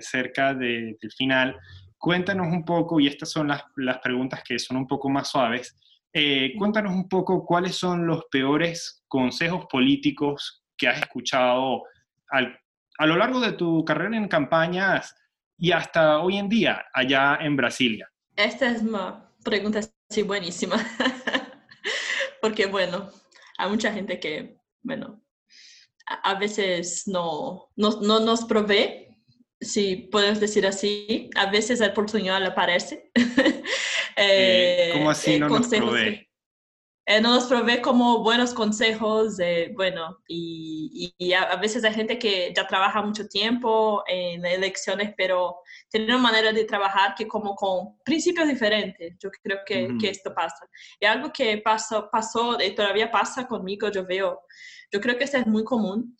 [0.00, 1.58] cerca de, del final.
[1.98, 5.76] Cuéntanos un poco, y estas son las, las preguntas que son un poco más suaves,
[6.14, 11.84] eh, cuéntanos un poco cuáles son los peores consejos políticos que has escuchado
[12.30, 15.14] a lo largo de tu carrera en campañas
[15.58, 18.10] y hasta hoy en día allá en Brasilia.
[18.36, 20.76] Esta es una pregunta así buenísima,
[22.40, 23.10] porque bueno,
[23.58, 25.22] hay mucha gente que, bueno,
[26.06, 29.08] a veces no, no, no nos provee,
[29.60, 33.10] si puedes decir así, a veces la oportunidad aparece.
[34.22, 36.28] Eh, ¿Cómo así no nos provee?
[37.04, 39.36] Eh, no nos provee como buenos consejos,
[39.74, 45.56] bueno, y, a, veces hay gente que ya trabaja mucho tiempo en elecciones, pero
[45.90, 50.32] tiene una manera de trabajar que como con principios diferentes, yo creo que, que esto
[50.32, 50.64] pasa.
[51.00, 54.40] Y algo que pasó, pasó y todavía pasa conmigo, yo veo,
[54.92, 56.16] yo creo que esto es muy común,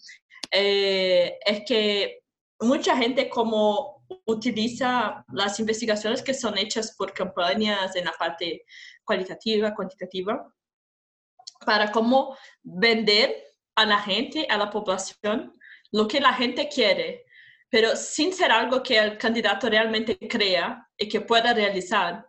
[0.53, 2.23] eh, es que
[2.61, 8.65] mucha gente como utiliza las investigaciones que son hechas por campañas en la parte
[9.05, 10.53] cualitativa, cuantitativa,
[11.65, 13.35] para cómo vender
[13.77, 15.53] a la gente, a la población,
[15.93, 17.25] lo que la gente quiere,
[17.71, 22.27] pero sin ser algo que el candidato realmente crea y que pueda realizar.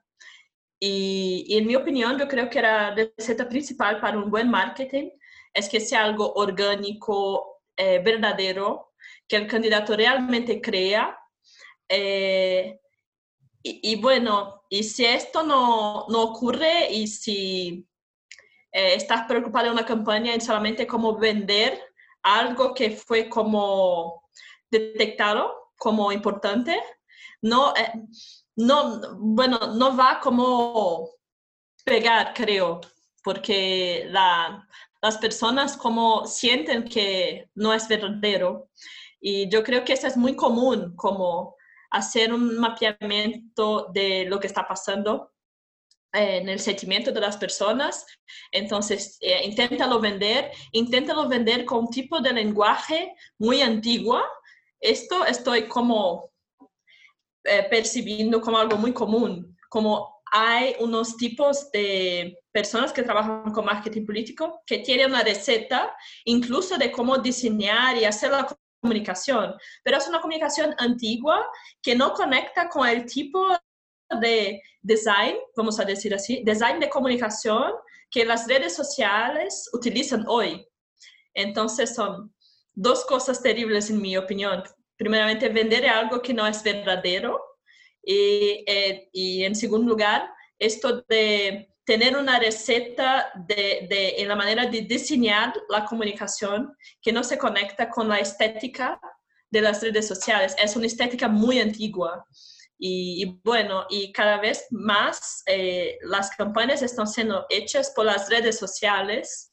[0.80, 5.10] Y, en mi opinión, yo creo que la receta principal para un buen marketing
[5.54, 8.94] es que sea algo orgánico, eh, verdadero,
[9.28, 11.18] que el candidato realmente crea
[11.90, 12.80] eh,
[13.66, 17.88] y, bueno, y si esto no, no ocurre y si
[18.74, 21.82] eh, estás preocupado en una campaña en solamente como vender
[22.24, 24.24] algo que fue como
[24.70, 26.78] detectado como importante,
[27.42, 27.92] no, eh,
[28.58, 31.10] no, bueno, no va como
[31.86, 32.82] pegar, creo,
[33.24, 34.68] porque la,
[35.02, 38.70] las personas como sienten que no es verdadero.
[39.20, 41.56] Y yo creo que eso es muy común, como
[41.94, 45.32] hacer un mapeamiento de lo que está pasando
[46.12, 48.06] eh, en el sentimiento de las personas.
[48.52, 54.22] Entonces, eh, inténtalo vender, inténtalo vender con un tipo de lenguaje muy antiguo.
[54.80, 56.32] Esto estoy como
[57.44, 63.66] eh, percibiendo como algo muy común, como hay unos tipos de personas que trabajan con
[63.66, 68.48] marketing político que tienen una receta incluso de cómo diseñar y hacer la
[68.84, 71.48] comunicación, pero es una comunicación antigua
[71.82, 73.48] que no conecta con el tipo
[74.22, 77.72] de design, vamos a decir así, design de comunicación
[78.12, 80.68] que las redes sociales utilizan hoy.
[81.34, 82.32] Entonces son
[82.74, 84.62] dos cosas terribles en mi opinión.
[84.98, 87.42] Primeramente, vender algo que no es verdadero
[88.04, 90.30] y, eh, y en segundo lugar,
[90.60, 97.12] esto de tener una receta de, de, en la manera de diseñar la comunicación que
[97.12, 99.00] no se conecta con la estética
[99.54, 100.56] de las redes sociales.
[100.62, 102.26] Es una estética muy antigua.
[102.80, 108.58] Y, bueno, y cada vez más eh, las campañas están siendo hechas por las redes
[108.58, 109.52] sociales.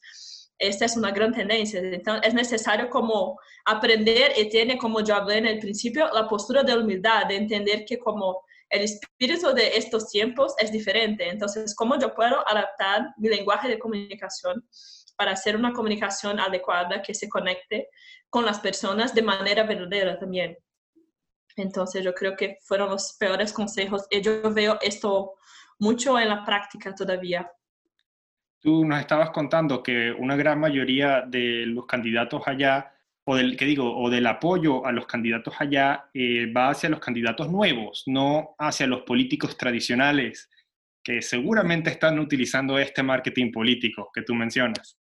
[0.59, 1.81] Esta es una gran tendencia.
[1.81, 6.63] Entonces, es necesario como aprender y tiene, como yo hablé en el principio, la postura
[6.63, 11.29] de humildad, de entender que como el espíritu de estos tiempos es diferente.
[11.29, 14.65] Entonces, ¿cómo yo puedo adaptar mi lenguaje de comunicación
[15.17, 17.89] para hacer una comunicación adecuada que se conecte
[18.31, 20.57] con las personas de manera verdadera también?
[21.57, 25.35] Entonces, yo creo que fueron los peores consejos y yo veo esto
[25.81, 27.51] mucho en la práctica todavía.
[28.61, 32.95] Tú nos estabas contando que una gran mayoría de los candidatos allá,
[33.31, 36.99] o del, que digo, o del apoyo a los candidatos allá, eh, va hacia los
[36.99, 40.51] candidatos nuevos, no hacia los políticos tradicionales,
[41.05, 44.99] que seguramente están utilizando este marketing político que tú mencionas.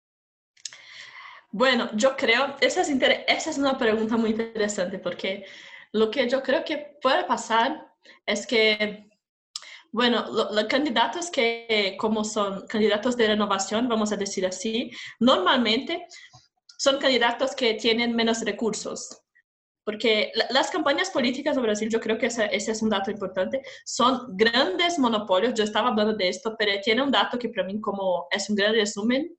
[1.53, 5.45] Bueno, yo creo, esa es, esa es una pregunta muy interesante porque
[5.93, 7.93] lo que yo creo que puede pasar
[8.27, 9.07] es que
[9.93, 16.07] bueno, los candidatos que como son candidatos de renovación, vamos a decir así, normalmente
[16.79, 19.23] son candidatos que tienen menos recursos.
[19.85, 24.37] Porque las campañas políticas en Brasil, yo creo que ese, es un dato importante, son
[24.37, 25.55] grandes monopolios.
[25.55, 28.57] Yo estaba hablando de esto, pero tiene un dato que para mí como es un
[28.57, 29.37] gran resumen.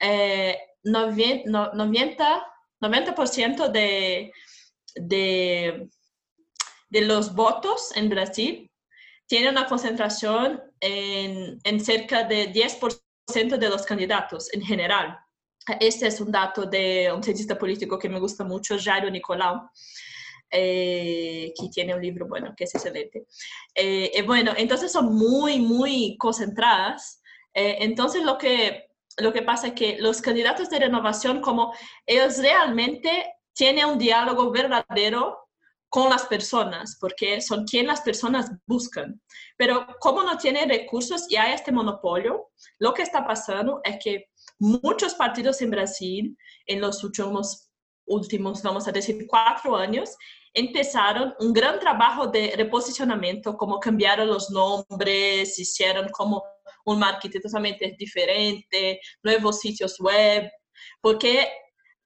[0.00, 4.32] Eh, 90, 90 de,
[4.94, 5.90] de,
[6.88, 8.70] de los votos en Brasil
[9.26, 15.18] tiene una concentración en, en cerca de 10% de los candidatos en general.
[15.80, 19.68] Este es un dato de un cientista político que me gusta mucho, Jairo Nicolau,
[20.50, 23.26] eh, que tiene un libro, bueno, que es excelente.
[23.74, 27.22] Eh, eh, bueno, entonces son muy, muy concentradas.
[27.54, 28.88] entonces lo que,
[29.18, 31.74] lo que pasa es que los candidatos de renovación, como
[32.06, 35.48] ellos realmente tienen un diálogo verdadero
[35.88, 39.20] con las personas, porque son quien las personas buscan.
[39.56, 44.28] Pero como no tienen recursos y hay este monopolio, lo que está pasando es que
[44.58, 46.36] muchos partidos en Brasil
[46.66, 47.70] en los últimos,
[48.06, 50.16] últimos vamos a decir, cuatro años,
[50.54, 56.42] empezaron un gran trabajo de reposicionamiento, como cambiaron los nombres, hicieron como
[56.84, 60.50] un marketing totalmente diferente, nuevos sitios web,
[61.00, 61.48] porque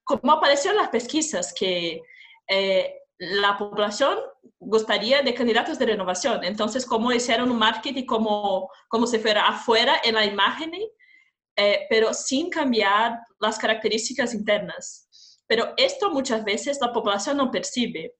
[0.04, 2.02] como apareció en las pesquisas que
[2.48, 4.18] eh, la población
[4.58, 6.42] gustaría de candidatos de renovación.
[6.44, 10.72] Entonces, como hicieron un marketing como, como si fuera afuera en la imagen,
[11.56, 15.08] eh, pero sin cambiar las características internas.
[15.46, 18.14] Pero esto muchas veces la población no percibe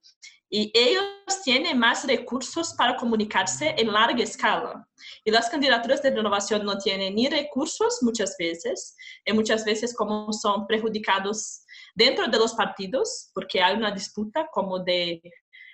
[0.54, 1.02] y ellos
[1.42, 4.86] tienen más recursos para comunicarse en larga escala.
[5.24, 10.30] Y las candidaturas de renovación no tienen ni recursos muchas veces, y muchas veces como
[10.34, 11.64] son perjudicados
[11.94, 15.22] dentro de los partidos, porque hay una disputa como de,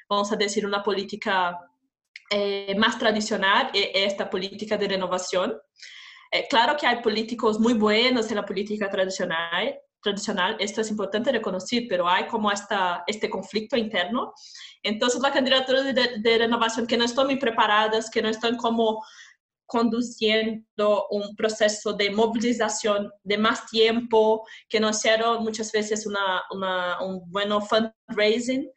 [0.09, 1.59] vamos a decir, una política
[2.31, 5.59] eh, más tradicional, e, esta política de renovación.
[6.31, 11.33] Eh, claro que hay políticos muy buenos en la política tradicional, tradicional, esto es importante
[11.33, 14.33] reconocer, pero hay como esta, este conflicto interno.
[14.83, 19.03] Entonces, la candidatura de, de, renovación que no están muy preparadas, que no están como
[19.67, 27.03] conduciendo un proceso de movilización de más tiempo, que no hicieron muchas veces una, una,
[27.03, 28.71] un buen fundraising,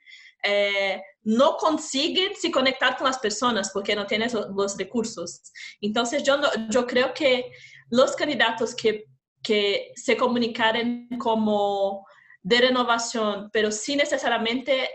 [0.44, 5.52] eh, no consiguen se conectar con las personas porque no tienen los recursos.
[5.80, 7.52] Entonces, yo, creo que
[7.90, 9.06] los candidatos que
[9.42, 12.06] que se comunicaren como
[12.42, 14.90] de renovación, pero sin necesariamente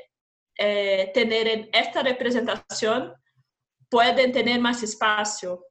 [0.56, 3.12] eh, tener esta representación,
[3.88, 5.64] pueden tener más espacio.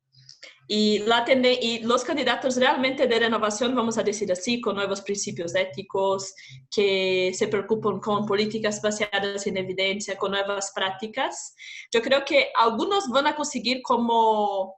[0.68, 5.54] Y, la y los candidatos realmente de renovación, vamos a decir así, con nuevos principios
[5.54, 6.34] éticos,
[6.72, 11.56] que se preocupan con políticas basadas en evidencia, con nuevas prácticas,
[11.92, 14.76] yo creo que algunos van a conseguir como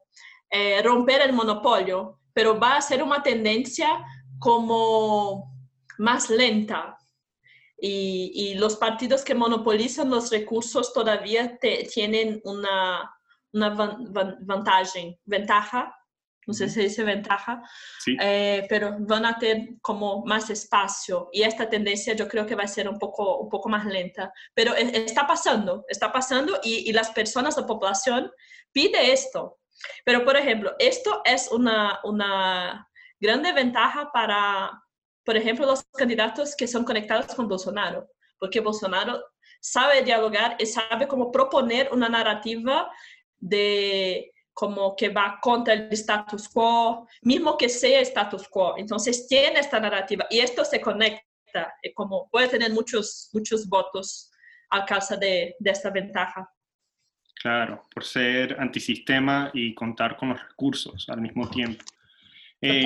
[0.50, 4.04] eh, romper el monopolio, pero va a ser una tendencia
[4.40, 5.52] como
[5.98, 6.98] más lenta.
[7.80, 11.60] Y, los partidos que monopolizan los recursos todavía
[11.94, 13.17] tienen una,
[13.54, 13.98] una
[15.26, 15.94] ventaja,
[16.46, 17.62] no sé si dice ventaja,
[18.22, 22.64] eh, pero van a tener como más espacio y esta tendencia yo creo que va
[22.64, 26.90] a ser un poco, un poco más lenta, pero e, está pasando, está pasando y,
[26.90, 28.32] y las personas, la población
[28.72, 29.60] pide esto,
[30.06, 32.88] pero, por ejemplo, esto es una, una
[33.20, 34.72] grande ventaja para,
[35.24, 38.08] por ejemplo, los candidatos que son conectados con Bolsonaro,
[38.40, 39.24] porque Bolsonaro
[39.60, 42.92] sabe dialogar y sabe cómo proponer una narrativa
[43.40, 48.76] de como que va contra el status quo, mismo que sea status quo.
[48.78, 54.32] Entonces tiene esta narrativa y esto se conecta, y como puede tener muchos, muchos votos
[54.72, 56.50] a causa de, de esta ventaja.
[57.40, 61.86] Claro, por ser antisistema y contar con los recursos al mismo tiempo.
[62.60, 62.84] Eh,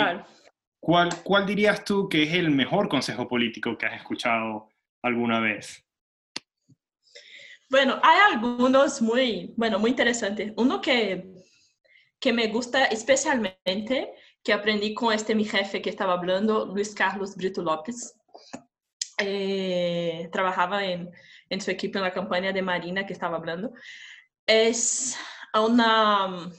[0.80, 4.70] ¿cuál, ¿Cuál dirías tú que es el mejor consejo político que has escuchado
[5.02, 5.86] alguna vez?
[7.72, 10.53] Bueno, hay algunos muy, bueno, muy interesantes.
[10.57, 11.34] Uno que,
[12.19, 14.13] que me gusta especialmente,
[14.43, 18.13] que aprendí con este mi jefe que estaba hablando, Luis Carlos Brito López.
[19.17, 21.09] Eh, trabajaba en,
[21.49, 23.72] en su equipo en la campaña de Marina que estaba hablando
[24.51, 25.17] es
[25.53, 26.51] una...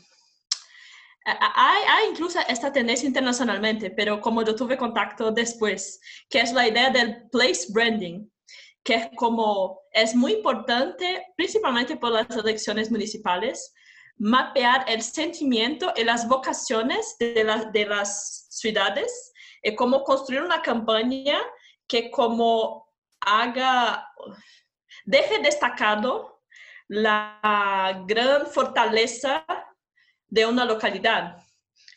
[1.24, 6.66] hay, hay, incluso esta tendencia internacionalmente, pero como yo tuve contacto después, que es la
[6.66, 8.26] idea del place branding,
[8.84, 13.72] que es como, es muy importante, principalmente por las elecciones municipales,
[14.18, 21.38] mapear el sentimiento y las vocaciones de, de las ciudades y cómo construir una campaña
[21.86, 24.08] que como haga,
[25.04, 26.42] deje destacado
[26.88, 29.44] la gran fortaleza
[30.28, 31.36] de una localidad.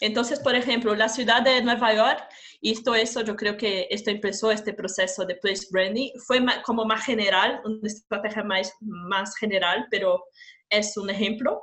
[0.02, 2.28] Entonces, por ejemplo, la ciudad de Nueva York,
[2.62, 6.86] y esto eso yo creo que esto empezó este proceso de place branding, fue como
[6.86, 10.24] más general, una estrategia más, más general, pero
[10.70, 11.62] es un ejemplo,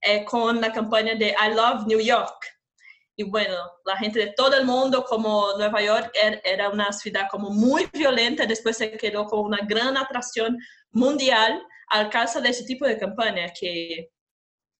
[0.00, 2.46] eh, con la campaña de I Love New York.
[3.16, 3.54] Y bueno,
[3.84, 7.86] la gente de todo el mundo, como Nueva York er, era una ciudad como muy
[7.92, 10.58] violenta, después se quedó como una gran atracción
[10.90, 14.10] mundial al caso de ese tipo de campaña que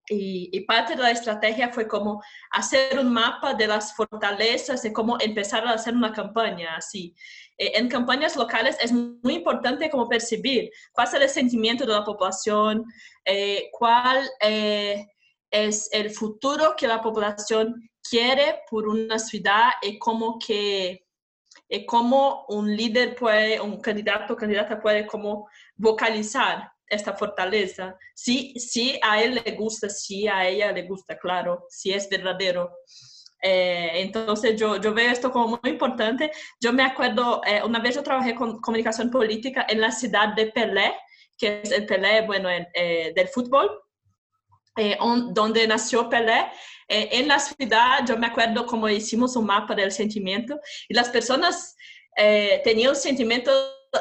[0.09, 5.17] y, parte de la estrategia fue como hacer un mapa de las fortalezas y cómo
[5.21, 7.15] empezar a hacer una campaña así.
[7.57, 12.05] Eh, en campañas locales es muy importante como percibir cuál es el sentimiento de la
[12.05, 12.85] población,
[13.25, 15.07] eh, cuál eh,
[15.51, 21.01] es el futuro que la población quiere por una ciudad y cómo que
[21.67, 27.97] y cómo un líder puede, un candidato o candidata puede como vocalizar esta fortaleza.
[28.14, 32.70] Si, si a él le gusta, si a ella le gusta, claro, si es verdadero.
[33.47, 36.30] Eh, entonces yo, yo veo esto como muy importante.
[36.61, 40.47] Yo me acuerdo, eh, una vez yo trabajé con comunicación política en la ciudad de
[40.47, 40.95] Pelé,
[41.37, 43.70] que es el Pelé, bueno, eh, del fútbol,
[45.30, 46.47] donde nació Pelé.
[46.89, 50.59] en la ciudad, yo me acuerdo como hicimos un mapa del sentimiento
[50.89, 51.76] y las personas
[52.64, 53.53] tenían sentimiento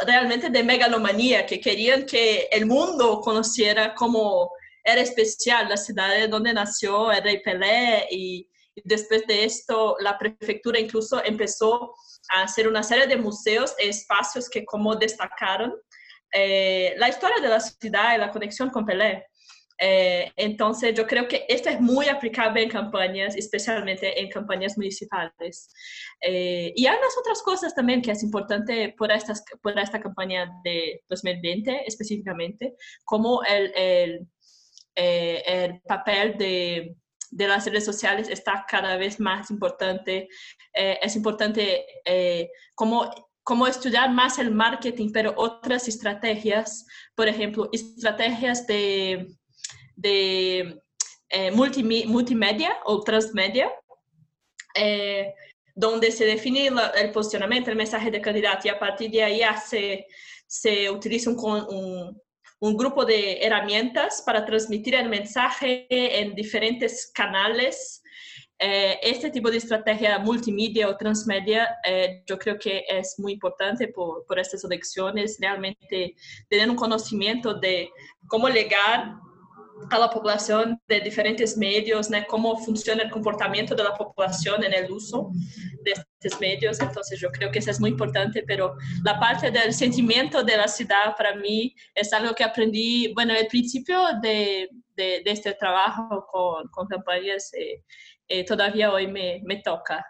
[0.05, 4.51] realmente de megalomanía, que querían que el mundo conociera cómo
[4.83, 8.49] era especial la ciudad donde nació el rey Pelé y,
[8.83, 11.93] después de esto la prefectura incluso empezó
[12.33, 15.75] a hacer una serie de museos e espacios que como destacaron
[16.33, 19.27] eh, la historia de la ciudad y la conexión con Pelé.
[19.79, 25.69] Eh, entonces, yo creo que esto es muy aplicable en campañas, especialmente en campañas municipales.
[26.21, 30.49] Eh, y hay unas otras cosas también que es importante por, estas, por esta campaña
[30.63, 34.27] de 2020 específicamente, como el, el,
[34.95, 36.95] eh, el papel de,
[37.31, 40.27] de, las redes sociales está cada vez más importante.
[40.73, 41.85] es importante
[42.75, 43.11] como
[43.43, 49.27] cómo estudiar más el marketing, pero otras estrategias, por ejemplo, estrategias de
[49.95, 50.83] de
[51.35, 53.71] eh, multimedia o transmedia,
[54.75, 55.33] eh,
[55.73, 60.05] donde se define el posicionamiento, el mensaje de candidato y a partir de ahí hace,
[60.45, 62.21] se utiliza un,
[62.59, 68.03] un, grupo de herramientas para transmitir el mensaje en diferentes canales.
[68.59, 71.67] Eh, este tipo de estrategia multimedia o transmedia
[72.27, 76.13] yo creo que es muy importante por, por estas elecciones, realmente
[76.47, 77.89] tener un conocimiento de
[78.27, 79.15] cómo llegar
[79.89, 82.17] a la población de diferentes medios, ¿no?
[82.27, 85.31] cómo funciona el comportamiento de la población en el uso
[85.83, 86.79] de estos medios.
[86.79, 90.67] Entonces yo creo que eso es muy importante, pero la parte del sentimiento de la
[90.67, 96.67] ciudad para mí es algo que aprendí, bueno, al principio de, de, este trabajo con,
[96.69, 97.83] con campañas, eh,
[98.27, 100.05] eh, todavía hoy me, me toca.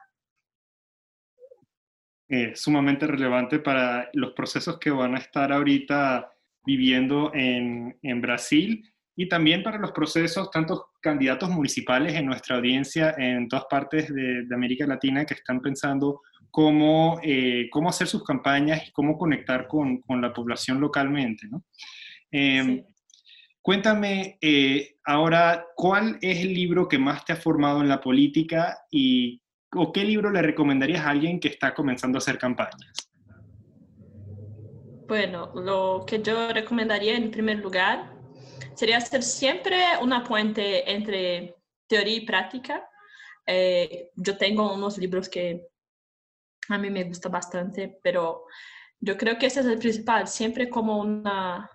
[2.28, 6.32] Es sumamente relevante para los procesos que van a estar ahorita
[6.66, 13.14] viviendo en, en Brasil y también para los procesos, tantos candidatos municipales en nuestra audiencia
[13.18, 18.88] en todas partes de, América Latina que están pensando cómo, eh, cómo hacer sus campañas
[18.88, 21.48] y cómo conectar con, con la población localmente.
[21.48, 21.64] ¿no?
[22.32, 22.84] Em,
[23.62, 28.80] cuéntame eh, ahora, ¿cuál es el libro que más te ha formado en la política
[28.90, 29.42] y
[29.76, 33.10] o qué libro le recomendarías a alguien que está comenzando a hacer campañas?
[35.08, 38.13] Bueno, lo que yo recomendaría en primer lugar
[38.76, 41.56] sería ser siempre una puente entre
[41.88, 42.90] teoría y práctica.
[43.46, 45.68] Eh, yo tengo unos libros que
[46.70, 48.46] a mí me gusta bastante, pero
[49.00, 51.70] yo creo que ese es el principal, siempre como una,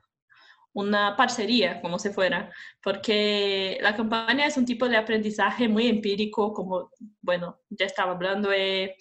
[0.72, 2.50] una parcería, como se fuera,
[2.82, 8.50] porque la campaña es un tipo de aprendizaje muy empírico, como, bueno, ya estaba hablando,
[8.52, 8.96] eh,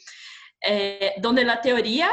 [0.62, 2.10] eh, donde la teoría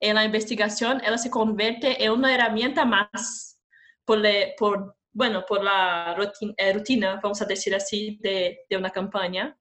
[0.00, 3.53] en la investigación, ella se convierte en una herramienta más
[4.04, 4.22] por,
[4.58, 6.16] por bueno, por la
[6.56, 9.56] eh, rutina, vamos a decir así, de, de una campaña.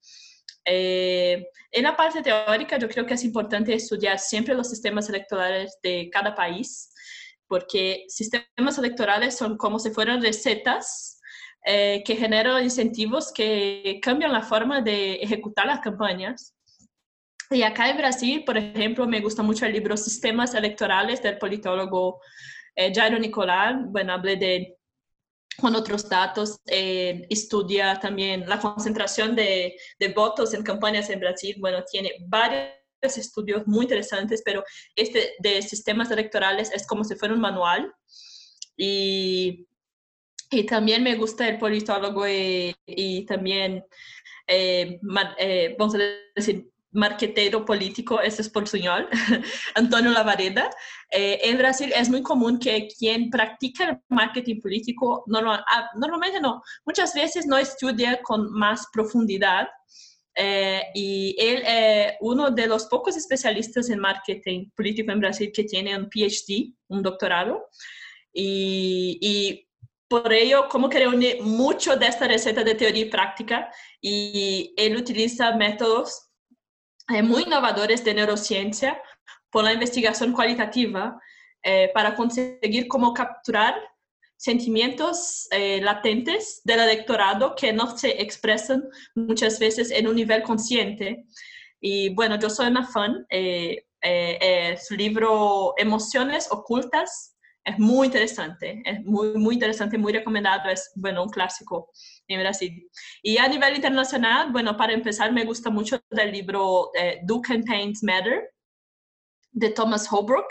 [0.65, 5.77] Eh, en la parte teórica, yo creo que es importante estudiar siempre los sistemas electorales
[5.83, 6.91] de cada país,
[7.47, 11.19] porque sistemas electorales son como si fueran recetas
[11.65, 16.55] eh, que generan incentivos que cambian la forma de ejecutar las campañas.
[17.51, 22.19] Y acá en Brasil, por ejemplo, me gusta mucho el libro Sistemas Electorales del politólogo
[22.75, 23.75] eh, Jairo Nicolás.
[23.87, 24.77] Bueno, hablé de
[25.57, 31.55] con otros datos, eh, estudia también la concentración de, de, votos en campañas en Brasil.
[31.59, 34.63] Bueno, tiene varios estudios muy interesantes, pero
[34.95, 37.93] este de sistemas electorales es como si fuera un manual.
[38.75, 39.67] Y,
[40.49, 43.85] y también me gusta el politólogo y, y también,
[44.47, 44.99] eh,
[45.37, 45.99] eh, vamos a
[46.35, 49.09] decir, marquetero político, es señor,
[49.75, 50.69] Antonio Lavareda.
[51.09, 56.61] Eh, en Brasil es muy común que quien practica el marketing político, ah, normalmente no,
[56.85, 59.67] muchas veces no estudia con más profundidad.
[60.35, 65.63] Eh, y él es uno de los pocos especialistas en marketing político en Brasil que
[65.63, 67.67] tiene un PhD, un doctorado.
[68.33, 69.67] Y, y
[70.07, 74.95] por ello, como que reúne mucho de esta receta de teoría y práctica y él
[74.95, 76.32] utiliza métodos eh,
[77.23, 79.01] muy innovadores de neurociencia
[79.49, 81.19] por la investigación cualitativa
[81.61, 83.75] eh, para conseguir cómo capturar
[84.37, 88.83] sentimientos eh, latentes del electorado que no se expresan
[89.15, 91.25] muchas veces en un nivel consciente.
[91.79, 93.25] Y bueno, yo soy una fan.
[94.85, 97.33] su libro Emociones Ocultas
[97.65, 101.91] es muy interesante, es muy, muy interesante, muy recomendado, es, bueno, un clásico
[102.27, 102.89] en Brasil.
[103.21, 108.03] Y a nivel internacional, bueno, para empezar, me gusta mucho el libro eh, Do Campaigns
[108.03, 108.53] Matter?
[109.53, 110.47] de Thomas Holbrook.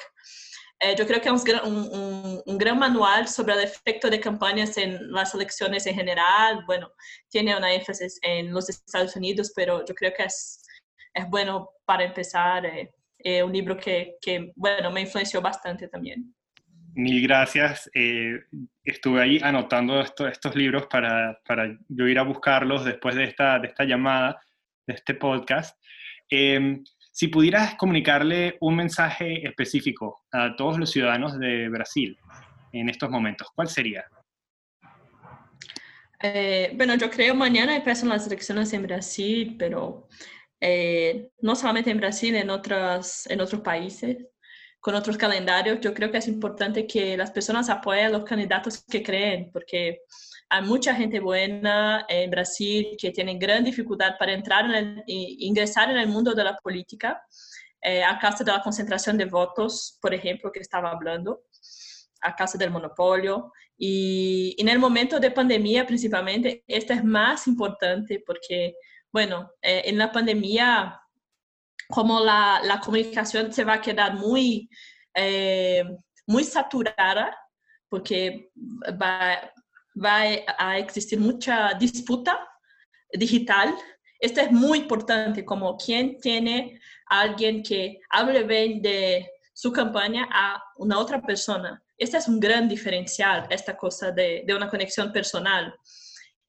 [0.80, 4.76] Eh, yo creo que es un, un, un, gran manual sobre el efecto de campañas
[4.78, 6.64] en las elecciones en general.
[6.66, 6.90] Bueno,
[7.28, 10.64] tiene una énfasis en los Estados Unidos, pero yo creo que es,
[11.14, 12.66] es bueno para empezar.
[12.66, 16.34] Eh, eh un libro que, que, bueno, me influenció bastante también.
[16.94, 17.90] Mil gracias.
[17.94, 18.38] Eh,
[18.84, 23.68] estuve ahí anotando estos libros para, para, yo ir a buscarlos después de esta, de
[23.68, 24.38] esta llamada,
[24.86, 25.78] de este podcast.
[26.28, 32.18] Em, si pudieras comunicarle un mensaje específico a todos los ciudadanos de Brasil
[32.72, 34.04] en estos momentos, ¿cuál sería?
[36.22, 40.08] Eh, bueno, yo creo mañana empiezan las elecciones en Brasil, pero
[40.60, 44.26] eh, no solamente en Brasil, en, otras, en otros países
[44.82, 48.82] con otros calendarios, yo creo que es importante que las personas apoyen a los candidatos
[48.82, 50.00] que creen, porque
[50.50, 55.88] hay mucha gente buena en Brasil que tiene gran dificultad para entrar en el, ingresar
[55.88, 57.22] en el mundo de la política,
[57.80, 61.44] eh, a causa de la concentración de votos, por ejemplo, que estaba hablando,
[62.20, 63.52] a causa del monopolio.
[63.78, 68.74] Y, en el momento de pandemia, principalmente, esto es más importante porque,
[69.12, 71.01] bueno, eh, en la pandemia
[71.88, 74.68] como la, la, comunicación se va a quedar muy,
[75.14, 75.84] eh,
[76.26, 77.36] muy saturada,
[77.88, 78.50] porque
[79.00, 79.52] va,
[79.94, 80.20] va,
[80.58, 82.38] a existir mucha disputa
[83.12, 83.74] digital.
[84.18, 86.80] Esto es muy importante, como quien tiene
[87.10, 91.82] a alguien que hable bien de su campaña a una otra persona.
[91.98, 95.74] Este es un gran diferencial, esta cosa de, de una conexión personal.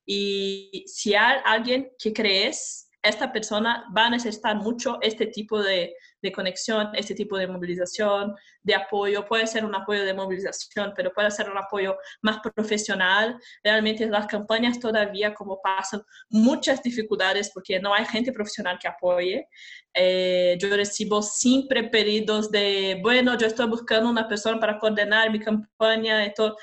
[0.06, 5.94] Y si hay alguien que crees esta persona va a necesitar mucho este tipo de,
[6.22, 9.26] de, conexión, este tipo de movilización, de apoyo.
[9.26, 13.38] Puede ser un apoyo de movilización, pero puede ser un apoyo más profesional.
[13.62, 19.48] Realmente las campañas todavía como pasan muchas dificultades porque no hay gente profesional que apoye.
[19.94, 25.40] Eh, yo recibo siempre pedidos de, bueno, yo estoy buscando una persona para coordinar mi
[25.40, 26.26] campaña.
[26.26, 26.56] Esto,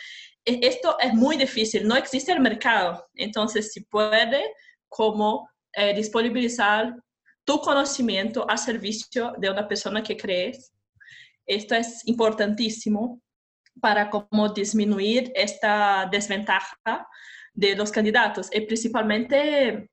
[0.44, 3.06] e, esto es muy difícil, no existe el mercado.
[3.14, 4.42] Entonces, si puede,
[4.88, 6.94] como eh, disponibilizar
[7.44, 10.72] tu conocimiento a servicio de una persona que crees.
[11.46, 13.20] Esto es importantísimo
[13.80, 17.06] para cómo disminuir esta desventaja
[17.54, 19.90] de los candidatos y principalmente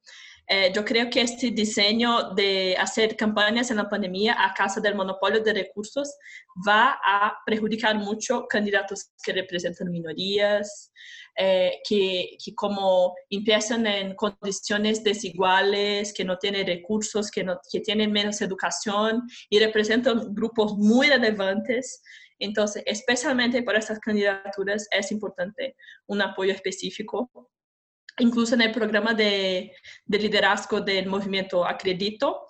[0.49, 4.95] eh, yo creo que este diseño de hacer campañas en la pandemia a causa del
[4.95, 6.15] monopolio de recursos
[6.65, 10.93] va a perjudicar mucho candidatos que representan minorías,
[11.37, 17.79] eh, que, que, como empiezan en condiciones desiguales, que no tienen recursos, que, no, que
[17.79, 22.01] tienen menos educación y representan grupos muy relevantes.
[22.39, 25.75] Entonces, especialmente para estas candidaturas es importante
[26.07, 27.29] un apoyo específico.
[28.19, 29.73] Incluso en el programa de,
[30.05, 32.47] de liderazgo del movimiento Acredito,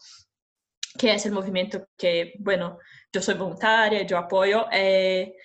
[0.97, 2.79] que es el movimiento que, bueno,
[3.11, 4.65] yo soy voluntaria, yo apoyo.
[4.71, 5.35] Eh,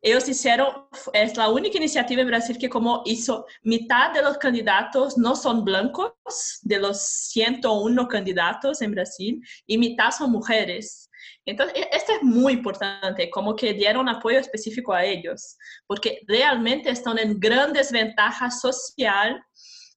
[0.00, 5.18] ellos hicieron, es la única iniciativa en Brasil que como hizo mitad de los candidatos
[5.18, 6.12] no son blancos,
[6.62, 11.10] de los 101 candidatos en Brasil, y mitad son mujeres.
[11.44, 16.90] Entonces, e, esto es muy importante, como que dieron apoyo específico a ellos, porque realmente
[16.90, 19.42] están en gran desventaja social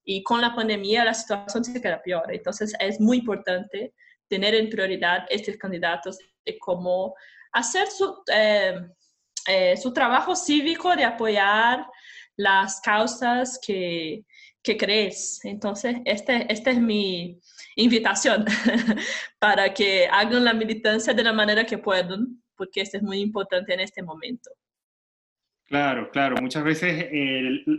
[0.03, 2.23] y con la pandemia la situación se queda peor.
[2.33, 3.93] Entonces, es muy importante
[4.27, 7.13] tener en prioridad estos candidatos de cómo
[7.51, 8.81] hacer su, eh,
[9.47, 11.85] eh, su trabajo cívico de apoyar
[12.35, 14.25] las causas que,
[14.63, 15.43] que crees.
[15.43, 17.39] Entonces, este, esta es mi
[17.75, 18.45] invitación
[19.39, 23.73] para que hagan la militancia de la manera que puedan, porque esto es muy importante
[23.73, 24.51] en este momento.
[25.65, 26.35] Claro, claro.
[26.41, 27.09] Muchas veces,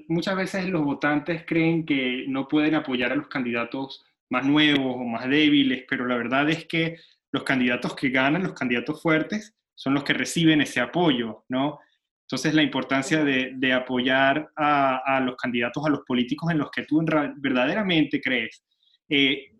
[0.08, 5.04] muchas veces los votantes creen que no pueden apoyar a los candidatos más nuevos o
[5.04, 6.96] más débiles, pero la verdad es que
[7.32, 11.80] los candidatos que ganan, los candidatos fuertes, son los que reciben ese apoyo, ¿no?
[12.20, 17.04] Entonces, la importancia de, apoyar a, los candidatos, a los políticos en los que tú
[17.38, 18.62] verdaderamente crees.
[19.08, 19.50] Eh,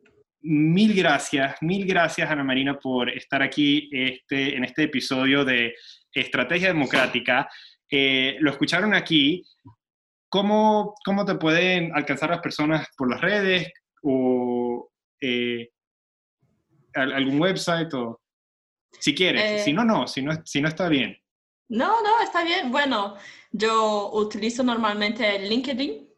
[0.43, 5.75] mil gracias, mil gracias, Ana Marina, por estar aquí este, en este episodio de
[6.15, 7.49] Estrategia Democrática.
[7.91, 9.45] Eh, lo escucharon aquí.
[10.29, 13.73] ¿Cómo, ¿Cómo te pueden alcanzar las personas por las redes
[14.05, 14.89] o
[15.21, 15.69] eh,
[16.95, 17.93] algún website?
[17.95, 18.22] O,
[18.99, 21.17] si quieres, si no, no, si no, si no está bien.
[21.69, 22.71] No, no, está bien.
[22.71, 23.17] Bueno,
[23.51, 26.09] yo utilizo normalmente LinkedIn.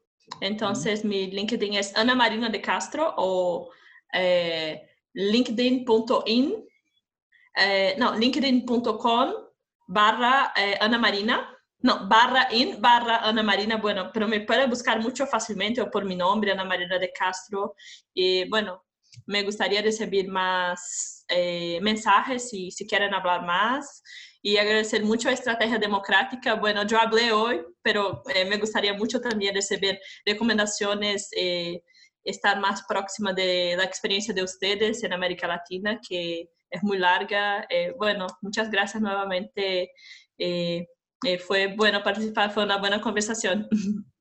[0.40, 3.70] Entonces, mi LinkedIn es Ana Marina de Castro o
[4.12, 6.54] eh, linkedin.in,
[7.56, 9.32] eh, no, linkedin.com
[9.86, 15.00] barra eh, Ana Marina, no, barra in, barra Ana Marina, bueno, pero me puede buscar
[15.00, 17.74] mucho fácilmente o por mi nombre, Ana Marina de Castro.
[18.14, 18.84] Y bueno,
[19.26, 21.24] me gustaría recibir más
[21.80, 24.02] mensajes si, si quieren hablar más
[24.44, 26.54] y agradecer mucho a Estrategia Democrática.
[26.54, 31.82] Bueno, yo hablé hoy, pero eh, me gustaría mucho también recibir recomendaciones, eh,
[32.22, 37.66] estar más próxima de la experiencia de ustedes en América Latina, que es muy larga.
[37.70, 39.92] Eh, bueno, muchas gracias nuevamente.
[41.46, 43.66] fue bueno participar, fue una buena conversación.